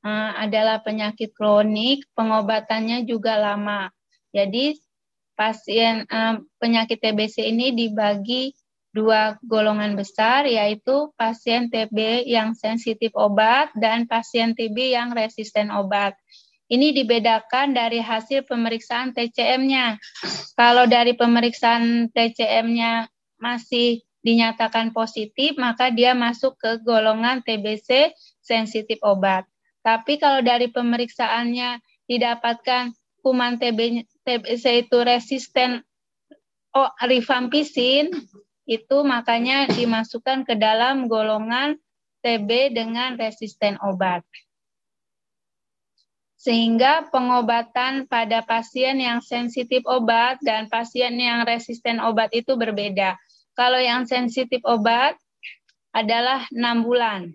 uh, 0.03 0.08
eh, 0.08 0.32
adalah 0.43 0.84
penyakit 0.84 1.32
kronik, 1.32 2.03
pengobatannya 2.12 3.08
juga 3.08 3.39
lama. 3.39 3.88
Jadi 4.36 4.75
pasien 5.39 6.03
uh, 6.12 6.43
penyakit 6.60 6.99
TBC 6.99 7.47
ini 7.47 7.71
dibagi 7.71 8.51
dua 8.93 9.41
golongan 9.41 9.97
besar 9.97 10.45
yaitu 10.45 11.10
pasien 11.17 11.65
TB 11.67 12.29
yang 12.29 12.53
sensitif 12.53 13.10
obat 13.17 13.73
dan 13.73 14.06
pasien 14.06 14.53
TB 14.53 14.93
yang 14.93 15.15
resisten 15.15 15.73
obat. 15.73 16.13
Ini 16.74 16.90
dibedakan 16.90 17.78
dari 17.78 18.02
hasil 18.02 18.50
pemeriksaan 18.50 19.14
TCM-nya. 19.14 20.02
Kalau 20.58 20.90
dari 20.90 21.14
pemeriksaan 21.14 22.10
TCM-nya 22.10 23.14
masih 23.38 24.02
dinyatakan 24.26 24.90
positif, 24.90 25.54
maka 25.62 25.94
dia 25.94 26.18
masuk 26.18 26.58
ke 26.58 26.82
golongan 26.82 27.46
TBC 27.46 28.18
sensitif 28.42 28.98
obat. 29.06 29.46
Tapi 29.86 30.18
kalau 30.18 30.42
dari 30.42 30.74
pemeriksaannya 30.74 31.78
didapatkan 32.10 32.90
kuman 33.22 33.62
TB, 33.62 34.10
TBC 34.26 34.90
itu 34.90 34.98
resisten 35.06 35.86
oh, 36.74 36.90
rifampicin, 37.06 38.10
itu 38.66 38.98
makanya 39.06 39.70
dimasukkan 39.70 40.42
ke 40.42 40.58
dalam 40.58 41.06
golongan 41.06 41.78
TB 42.26 42.74
dengan 42.74 43.14
resisten 43.14 43.78
obat 43.86 44.26
sehingga 46.43 47.08
pengobatan 47.08 48.03
pada 48.12 48.43
pasien 48.43 48.99
yang 48.99 49.23
sensitif 49.23 49.79
obat 49.88 50.43
dan 50.43 50.67
pasien 50.67 51.15
yang 51.15 51.47
resisten 51.47 52.03
obat 52.03 52.36
itu 52.36 52.60
berbeda. 52.60 53.15
Kalau 53.56 53.79
yang 53.79 54.03
sensitif 54.03 54.60
obat 54.67 55.15
adalah 55.95 56.43
enam 56.51 56.84
bulan. 56.84 57.32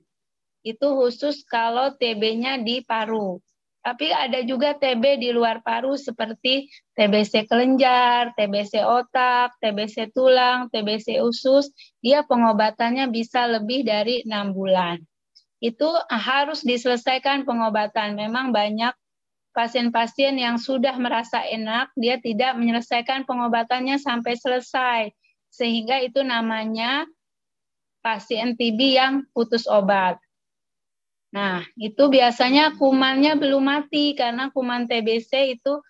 Itu 0.60 0.92
khusus 0.92 1.40
kalau 1.48 1.96
TB-nya 1.96 2.60
di 2.60 2.84
paru. 2.84 3.40
Tapi 3.80 4.12
ada 4.12 4.44
juga 4.44 4.76
TB 4.76 5.24
di 5.24 5.32
luar 5.32 5.64
paru 5.64 5.96
seperti 5.96 6.68
TBC 6.92 7.48
kelenjar, 7.48 8.36
TBC 8.36 8.84
otak, 8.84 9.56
TBC 9.64 10.12
tulang, 10.12 10.68
TBC 10.68 11.24
usus. 11.24 11.72
Dia 12.04 12.28
pengobatannya 12.28 13.08
bisa 13.08 13.48
lebih 13.48 13.88
dari 13.88 14.20
enam 14.28 14.52
bulan 14.52 15.00
itu 15.58 15.88
harus 16.08 16.62
diselesaikan 16.62 17.42
pengobatan. 17.42 18.14
Memang 18.14 18.54
banyak 18.54 18.94
pasien-pasien 19.50 20.38
yang 20.38 20.54
sudah 20.54 20.94
merasa 20.94 21.42
enak, 21.42 21.90
dia 21.98 22.22
tidak 22.22 22.54
menyelesaikan 22.54 23.26
pengobatannya 23.26 23.98
sampai 23.98 24.38
selesai. 24.38 25.10
Sehingga 25.50 25.98
itu 25.98 26.22
namanya 26.22 27.06
pasien 27.98 28.54
TB 28.54 28.80
yang 28.94 29.14
putus 29.34 29.66
obat. 29.66 30.22
Nah, 31.28 31.60
itu 31.76 32.08
biasanya 32.08 32.78
kumannya 32.78 33.36
belum 33.36 33.68
mati 33.68 34.16
karena 34.16 34.48
kuman 34.48 34.88
TBC 34.88 35.60
itu 35.60 35.82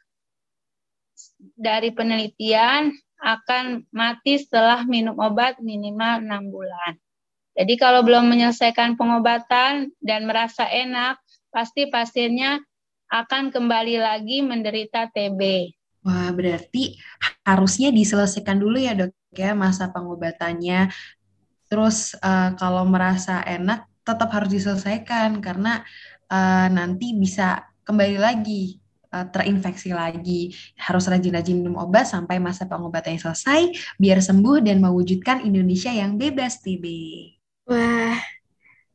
dari 1.55 1.95
penelitian 1.95 2.91
akan 3.19 3.87
mati 3.95 4.39
setelah 4.39 4.83
minum 4.87 5.15
obat 5.19 5.63
minimal 5.63 6.23
enam 6.23 6.51
bulan. 6.51 6.99
Jadi 7.59 7.75
kalau 7.75 8.07
belum 8.07 8.31
menyelesaikan 8.31 8.95
pengobatan 8.95 9.91
dan 9.99 10.31
merasa 10.31 10.63
enak, 10.71 11.19
pasti 11.51 11.91
pasiennya 11.91 12.63
akan 13.11 13.51
kembali 13.51 13.99
lagi 13.99 14.47
menderita 14.47 15.11
TB. 15.11 15.41
Wah, 16.07 16.31
berarti 16.31 16.95
harusnya 17.43 17.91
diselesaikan 17.91 18.63
dulu 18.63 18.79
ya 18.79 18.95
dok 18.95 19.11
ya 19.35 19.59
masa 19.59 19.91
pengobatannya. 19.91 20.87
Terus 21.67 22.15
uh, 22.23 22.55
kalau 22.55 22.87
merasa 22.87 23.43
enak 23.43 23.91
tetap 24.07 24.31
harus 24.31 24.55
diselesaikan 24.55 25.43
karena 25.43 25.83
uh, 26.31 26.71
nanti 26.71 27.13
bisa 27.19 27.67
kembali 27.83 28.23
lagi 28.23 28.79
uh, 29.11 29.27
terinfeksi 29.29 29.91
lagi. 29.91 30.55
Harus 30.79 31.11
rajin-rajin 31.11 31.59
minum 31.59 31.75
obat 31.75 32.07
sampai 32.07 32.39
masa 32.39 32.71
pengobatannya 32.71 33.19
selesai 33.19 33.75
biar 33.99 34.23
sembuh 34.23 34.63
dan 34.63 34.79
mewujudkan 34.79 35.43
Indonesia 35.43 35.91
yang 35.91 36.15
bebas 36.15 36.63
TB. 36.63 36.87
Wah, 37.69 38.17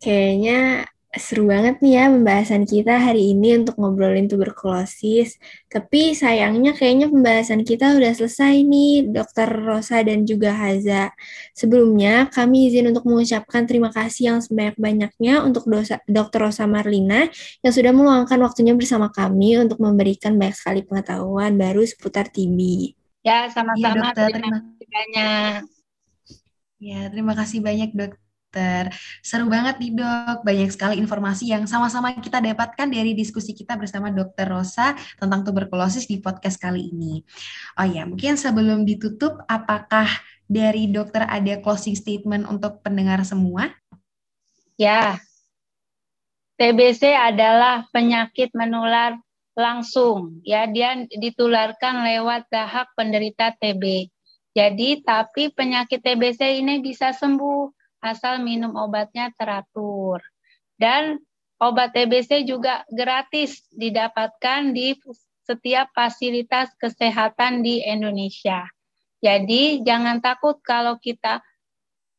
kayaknya 0.01 0.89
seru 1.13 1.45
banget 1.45 1.77
nih 1.77 1.93
ya 1.93 2.05
pembahasan 2.09 2.65
kita 2.65 2.97
hari 2.97 3.37
ini 3.37 3.61
untuk 3.61 3.77
ngobrolin 3.77 4.25
tuberkulosis. 4.25 5.37
Tapi 5.69 6.17
sayangnya 6.17 6.73
kayaknya 6.73 7.05
pembahasan 7.05 7.61
kita 7.61 7.93
udah 7.93 8.17
selesai 8.17 8.65
nih, 8.65 9.13
Dokter 9.13 9.45
Rosa 9.45 10.01
dan 10.01 10.25
juga 10.25 10.57
Haza. 10.57 11.13
Sebelumnya, 11.53 12.33
kami 12.33 12.73
izin 12.73 12.89
untuk 12.89 13.05
mengucapkan 13.05 13.69
terima 13.69 13.93
kasih 13.93 14.33
yang 14.33 14.39
sebanyak-banyaknya 14.41 15.45
untuk 15.45 15.69
dosa, 15.69 16.01
Dokter 16.09 16.49
Rosa 16.49 16.65
Marlina 16.65 17.29
yang 17.61 17.73
sudah 17.77 17.93
meluangkan 17.93 18.41
waktunya 18.41 18.73
bersama 18.73 19.13
kami 19.13 19.61
untuk 19.61 19.77
memberikan 19.85 20.33
banyak 20.33 20.57
sekali 20.57 20.81
pengetahuan 20.81 21.61
baru 21.61 21.85
seputar 21.85 22.25
TB. 22.25 22.57
Ya, 23.21 23.53
sama-sama. 23.53 24.17
Ya, 24.17 24.33
terima 24.33 24.57
kasih 24.57 24.87
banyak. 24.89 25.59
Ya, 26.81 26.99
terima 27.13 27.33
kasih 27.37 27.59
banyak, 27.61 27.91
Dok 27.93 28.22
dokter. 28.53 28.93
Seru 29.25 29.49
banget 29.49 29.81
nih 29.81 29.97
dok, 29.97 30.45
banyak 30.45 30.69
sekali 30.69 31.01
informasi 31.01 31.49
yang 31.49 31.65
sama-sama 31.65 32.13
kita 32.21 32.37
dapatkan 32.37 32.85
dari 32.85 33.17
diskusi 33.17 33.57
kita 33.57 33.73
bersama 33.73 34.13
dokter 34.13 34.45
Rosa 34.45 34.93
tentang 35.17 35.41
tuberkulosis 35.41 36.05
di 36.05 36.21
podcast 36.21 36.61
kali 36.61 36.93
ini. 36.93 37.25
Oh 37.81 37.87
ya, 37.89 38.05
mungkin 38.05 38.37
sebelum 38.37 38.85
ditutup, 38.85 39.41
apakah 39.49 40.05
dari 40.45 40.85
dokter 40.85 41.25
ada 41.25 41.57
closing 41.65 41.97
statement 41.97 42.45
untuk 42.45 42.85
pendengar 42.85 43.25
semua? 43.25 43.73
Ya, 44.77 45.17
TBC 46.61 47.09
adalah 47.09 47.89
penyakit 47.89 48.53
menular 48.53 49.17
langsung 49.53 50.41
ya 50.41 50.65
dia 50.65 50.97
ditularkan 51.13 52.01
lewat 52.05 52.49
dahak 52.49 52.89
penderita 52.97 53.53
TB. 53.57 54.09
Jadi 54.53 55.01
tapi 55.05 55.53
penyakit 55.53 56.01
TBC 56.01 56.61
ini 56.61 56.81
bisa 56.81 57.13
sembuh 57.13 57.82
asal 58.03 58.43
minum 58.43 58.75
obatnya 58.75 59.31
teratur. 59.39 60.19
Dan 60.75 61.23
obat 61.63 61.95
TBC 61.95 62.43
juga 62.43 62.83
gratis 62.91 63.63
didapatkan 63.71 64.75
di 64.75 64.99
setiap 65.47 65.91
fasilitas 65.95 66.71
kesehatan 66.75 67.63
di 67.63 67.79
Indonesia. 67.83 68.67
Jadi 69.23 69.79
jangan 69.87 70.19
takut 70.19 70.59
kalau 70.59 70.99
kita 70.99 71.39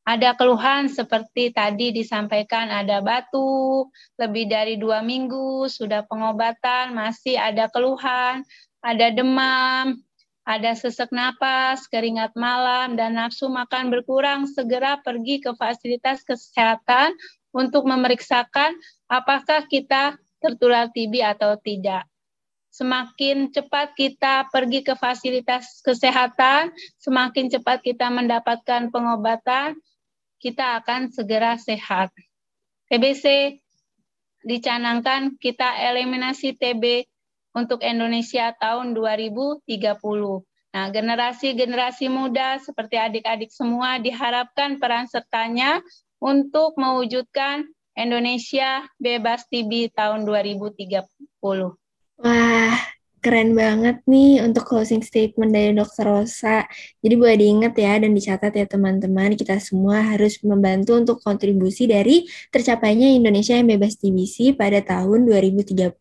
ada 0.04 0.36
keluhan 0.36 0.92
seperti 0.92 1.48
tadi 1.52 1.88
disampaikan 1.92 2.68
ada 2.68 3.00
batuk, 3.00 3.88
lebih 4.20 4.44
dari 4.52 4.76
dua 4.76 5.00
minggu, 5.00 5.64
sudah 5.68 6.04
pengobatan, 6.04 6.92
masih 6.92 7.40
ada 7.40 7.72
keluhan, 7.72 8.44
ada 8.84 9.08
demam, 9.08 9.96
ada 10.44 10.76
sesak 10.76 11.08
napas, 11.08 11.88
keringat 11.88 12.36
malam, 12.36 13.00
dan 13.00 13.16
nafsu 13.16 13.48
makan 13.48 13.88
berkurang, 13.88 14.44
segera 14.44 15.00
pergi 15.00 15.40
ke 15.40 15.56
fasilitas 15.56 16.20
kesehatan 16.20 17.16
untuk 17.56 17.88
memeriksakan 17.88 18.76
apakah 19.08 19.64
kita 19.64 20.20
tertular 20.44 20.92
TB 20.92 21.24
atau 21.24 21.56
tidak. 21.56 22.04
Semakin 22.68 23.54
cepat 23.54 23.96
kita 23.96 24.50
pergi 24.52 24.84
ke 24.84 24.92
fasilitas 24.98 25.80
kesehatan, 25.80 26.74
semakin 27.00 27.48
cepat 27.48 27.80
kita 27.80 28.12
mendapatkan 28.12 28.92
pengobatan, 28.92 29.78
kita 30.42 30.82
akan 30.82 31.08
segera 31.08 31.56
sehat. 31.56 32.12
TBC 32.92 33.56
dicanangkan 34.44 35.40
kita 35.40 35.80
eliminasi 35.88 36.52
TB 36.52 37.08
untuk 37.54 37.80
Indonesia 37.80 38.50
tahun 38.58 38.92
2030. 38.92 39.64
Nah, 40.74 40.90
generasi-generasi 40.90 42.10
muda 42.10 42.58
seperti 42.58 42.98
adik-adik 42.98 43.54
semua 43.54 44.02
diharapkan 44.02 44.82
peran 44.82 45.06
sertanya 45.06 45.78
untuk 46.18 46.74
mewujudkan 46.74 47.62
Indonesia 47.94 48.82
bebas 48.98 49.46
TB 49.46 49.94
tahun 49.94 50.26
2030. 50.26 51.06
Wah, 52.18 52.74
Keren 53.24 53.56
banget 53.56 54.04
nih 54.04 54.44
untuk 54.44 54.68
closing 54.68 55.00
statement 55.00 55.48
dari 55.48 55.72
Dr. 55.72 56.04
Rosa. 56.04 56.68
Jadi 57.00 57.14
boleh 57.16 57.40
diingat 57.40 57.72
ya 57.72 57.96
dan 57.96 58.12
dicatat 58.12 58.52
ya 58.52 58.68
teman-teman, 58.68 59.32
kita 59.32 59.56
semua 59.64 60.04
harus 60.12 60.36
membantu 60.44 60.92
untuk 60.92 61.24
kontribusi 61.24 61.88
dari 61.88 62.28
tercapainya 62.52 63.16
Indonesia 63.16 63.56
yang 63.56 63.64
bebas 63.64 63.96
TBC 63.96 64.60
pada 64.60 64.84
tahun 64.84 65.24
2030. 65.24 65.96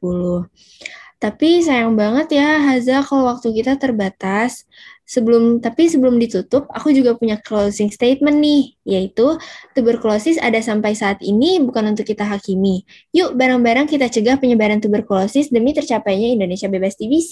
Tapi 1.24 1.64
sayang 1.64 1.96
banget 1.96 2.36
ya 2.36 2.60
Haza 2.60 3.00
kalau 3.08 3.32
waktu 3.32 3.56
kita 3.56 3.80
terbatas. 3.80 4.68
Sebelum 5.08 5.64
tapi 5.64 5.88
sebelum 5.88 6.20
ditutup, 6.20 6.68
aku 6.68 6.92
juga 6.92 7.16
punya 7.16 7.40
closing 7.40 7.88
statement 7.92 8.44
nih, 8.44 8.76
yaitu 8.84 9.40
tuberkulosis 9.72 10.36
ada 10.36 10.60
sampai 10.60 10.96
saat 11.00 11.24
ini 11.24 11.64
bukan 11.64 11.96
untuk 11.96 12.04
kita 12.04 12.28
hakimi. 12.28 12.84
Yuk 13.16 13.40
bareng-bareng 13.40 13.88
kita 13.88 14.12
cegah 14.12 14.36
penyebaran 14.36 14.84
tuberkulosis 14.84 15.48
demi 15.48 15.72
tercapainya 15.72 16.36
Indonesia 16.36 16.68
bebas 16.68 17.00
TBC. 17.00 17.32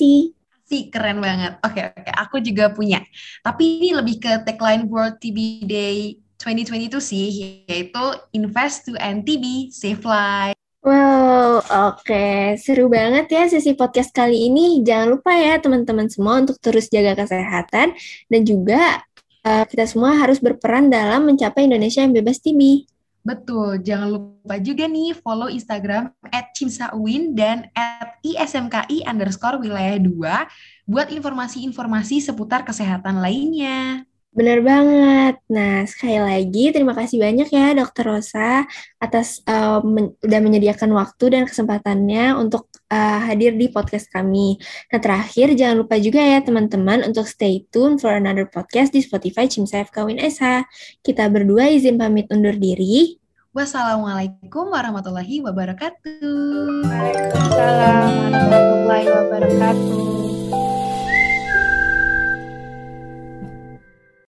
Sih, 0.72 0.88
keren 0.88 1.20
banget. 1.20 1.60
Oke, 1.68 1.92
oke, 1.92 2.12
aku 2.16 2.40
juga 2.40 2.72
punya. 2.72 3.04
Tapi 3.44 3.84
ini 3.84 3.92
lebih 3.92 4.24
ke 4.24 4.40
tagline 4.48 4.88
World 4.88 5.20
TB 5.20 5.68
Day 5.68 6.16
2022 6.40 6.96
sih, 7.04 7.28
yaitu 7.68 8.04
Invest 8.32 8.88
to 8.88 8.96
End 8.96 9.28
TB, 9.28 9.68
Save 9.68 10.04
Life. 10.08 10.61
Wow, 10.82 11.62
oke. 11.62 12.58
Seru 12.58 12.90
banget 12.90 13.30
ya 13.30 13.46
sesi 13.46 13.78
podcast 13.78 14.10
kali 14.10 14.50
ini. 14.50 14.82
Jangan 14.82 15.14
lupa 15.14 15.30
ya 15.38 15.62
teman-teman 15.62 16.10
semua 16.10 16.42
untuk 16.42 16.58
terus 16.58 16.90
jaga 16.90 17.14
kesehatan 17.14 17.94
dan 18.26 18.42
juga 18.42 19.06
uh, 19.46 19.62
kita 19.70 19.86
semua 19.86 20.18
harus 20.18 20.42
berperan 20.42 20.90
dalam 20.90 21.30
mencapai 21.30 21.70
Indonesia 21.70 22.02
yang 22.02 22.18
bebas 22.18 22.42
TB. 22.42 22.90
Betul, 23.22 23.86
jangan 23.86 24.10
lupa 24.10 24.58
juga 24.58 24.90
nih 24.90 25.14
follow 25.14 25.46
Instagram 25.54 26.10
at 26.34 26.50
Cimsauin 26.58 27.38
dan 27.38 27.70
at 27.78 28.18
ISMKI 28.26 29.06
underscore 29.06 29.62
wilayah 29.62 30.02
2 30.02 30.90
buat 30.90 31.14
informasi-informasi 31.14 32.26
seputar 32.26 32.66
kesehatan 32.66 33.22
lainnya. 33.22 34.10
Benar 34.32 34.64
banget. 34.64 35.44
Nah, 35.52 35.84
sekali 35.84 36.16
lagi 36.16 36.72
terima 36.72 36.96
kasih 36.96 37.20
banyak 37.20 37.52
ya 37.52 37.76
Dokter 37.76 38.08
Rosa 38.08 38.64
atas 38.96 39.44
uh, 39.44 39.84
men 39.84 40.16
udah 40.24 40.40
menyediakan 40.40 40.96
waktu 40.96 41.36
dan 41.36 41.44
kesempatannya 41.44 42.40
untuk 42.40 42.72
uh, 42.88 43.20
hadir 43.28 43.60
di 43.60 43.68
podcast 43.68 44.08
kami. 44.08 44.56
Nah, 44.88 45.04
terakhir 45.04 45.52
jangan 45.60 45.84
lupa 45.84 46.00
juga 46.00 46.24
ya 46.24 46.40
teman-teman 46.40 47.04
untuk 47.04 47.28
stay 47.28 47.68
tune 47.76 48.00
for 48.00 48.16
another 48.16 48.48
podcast 48.48 48.96
di 48.96 49.04
Spotify 49.04 49.52
Cimsaf 49.52 49.92
Kawin 49.92 50.16
SH. 50.16 50.64
Kita 51.04 51.28
berdua 51.28 51.68
izin 51.68 52.00
pamit 52.00 52.32
undur 52.32 52.56
diri. 52.56 53.20
Wassalamualaikum 53.52 54.72
warahmatullahi 54.72 55.44
wabarakatuh. 55.44 56.88
Waalaikumsalam 56.88 58.32
warahmatullahi 58.32 59.08
wabarakatuh. 59.12 60.21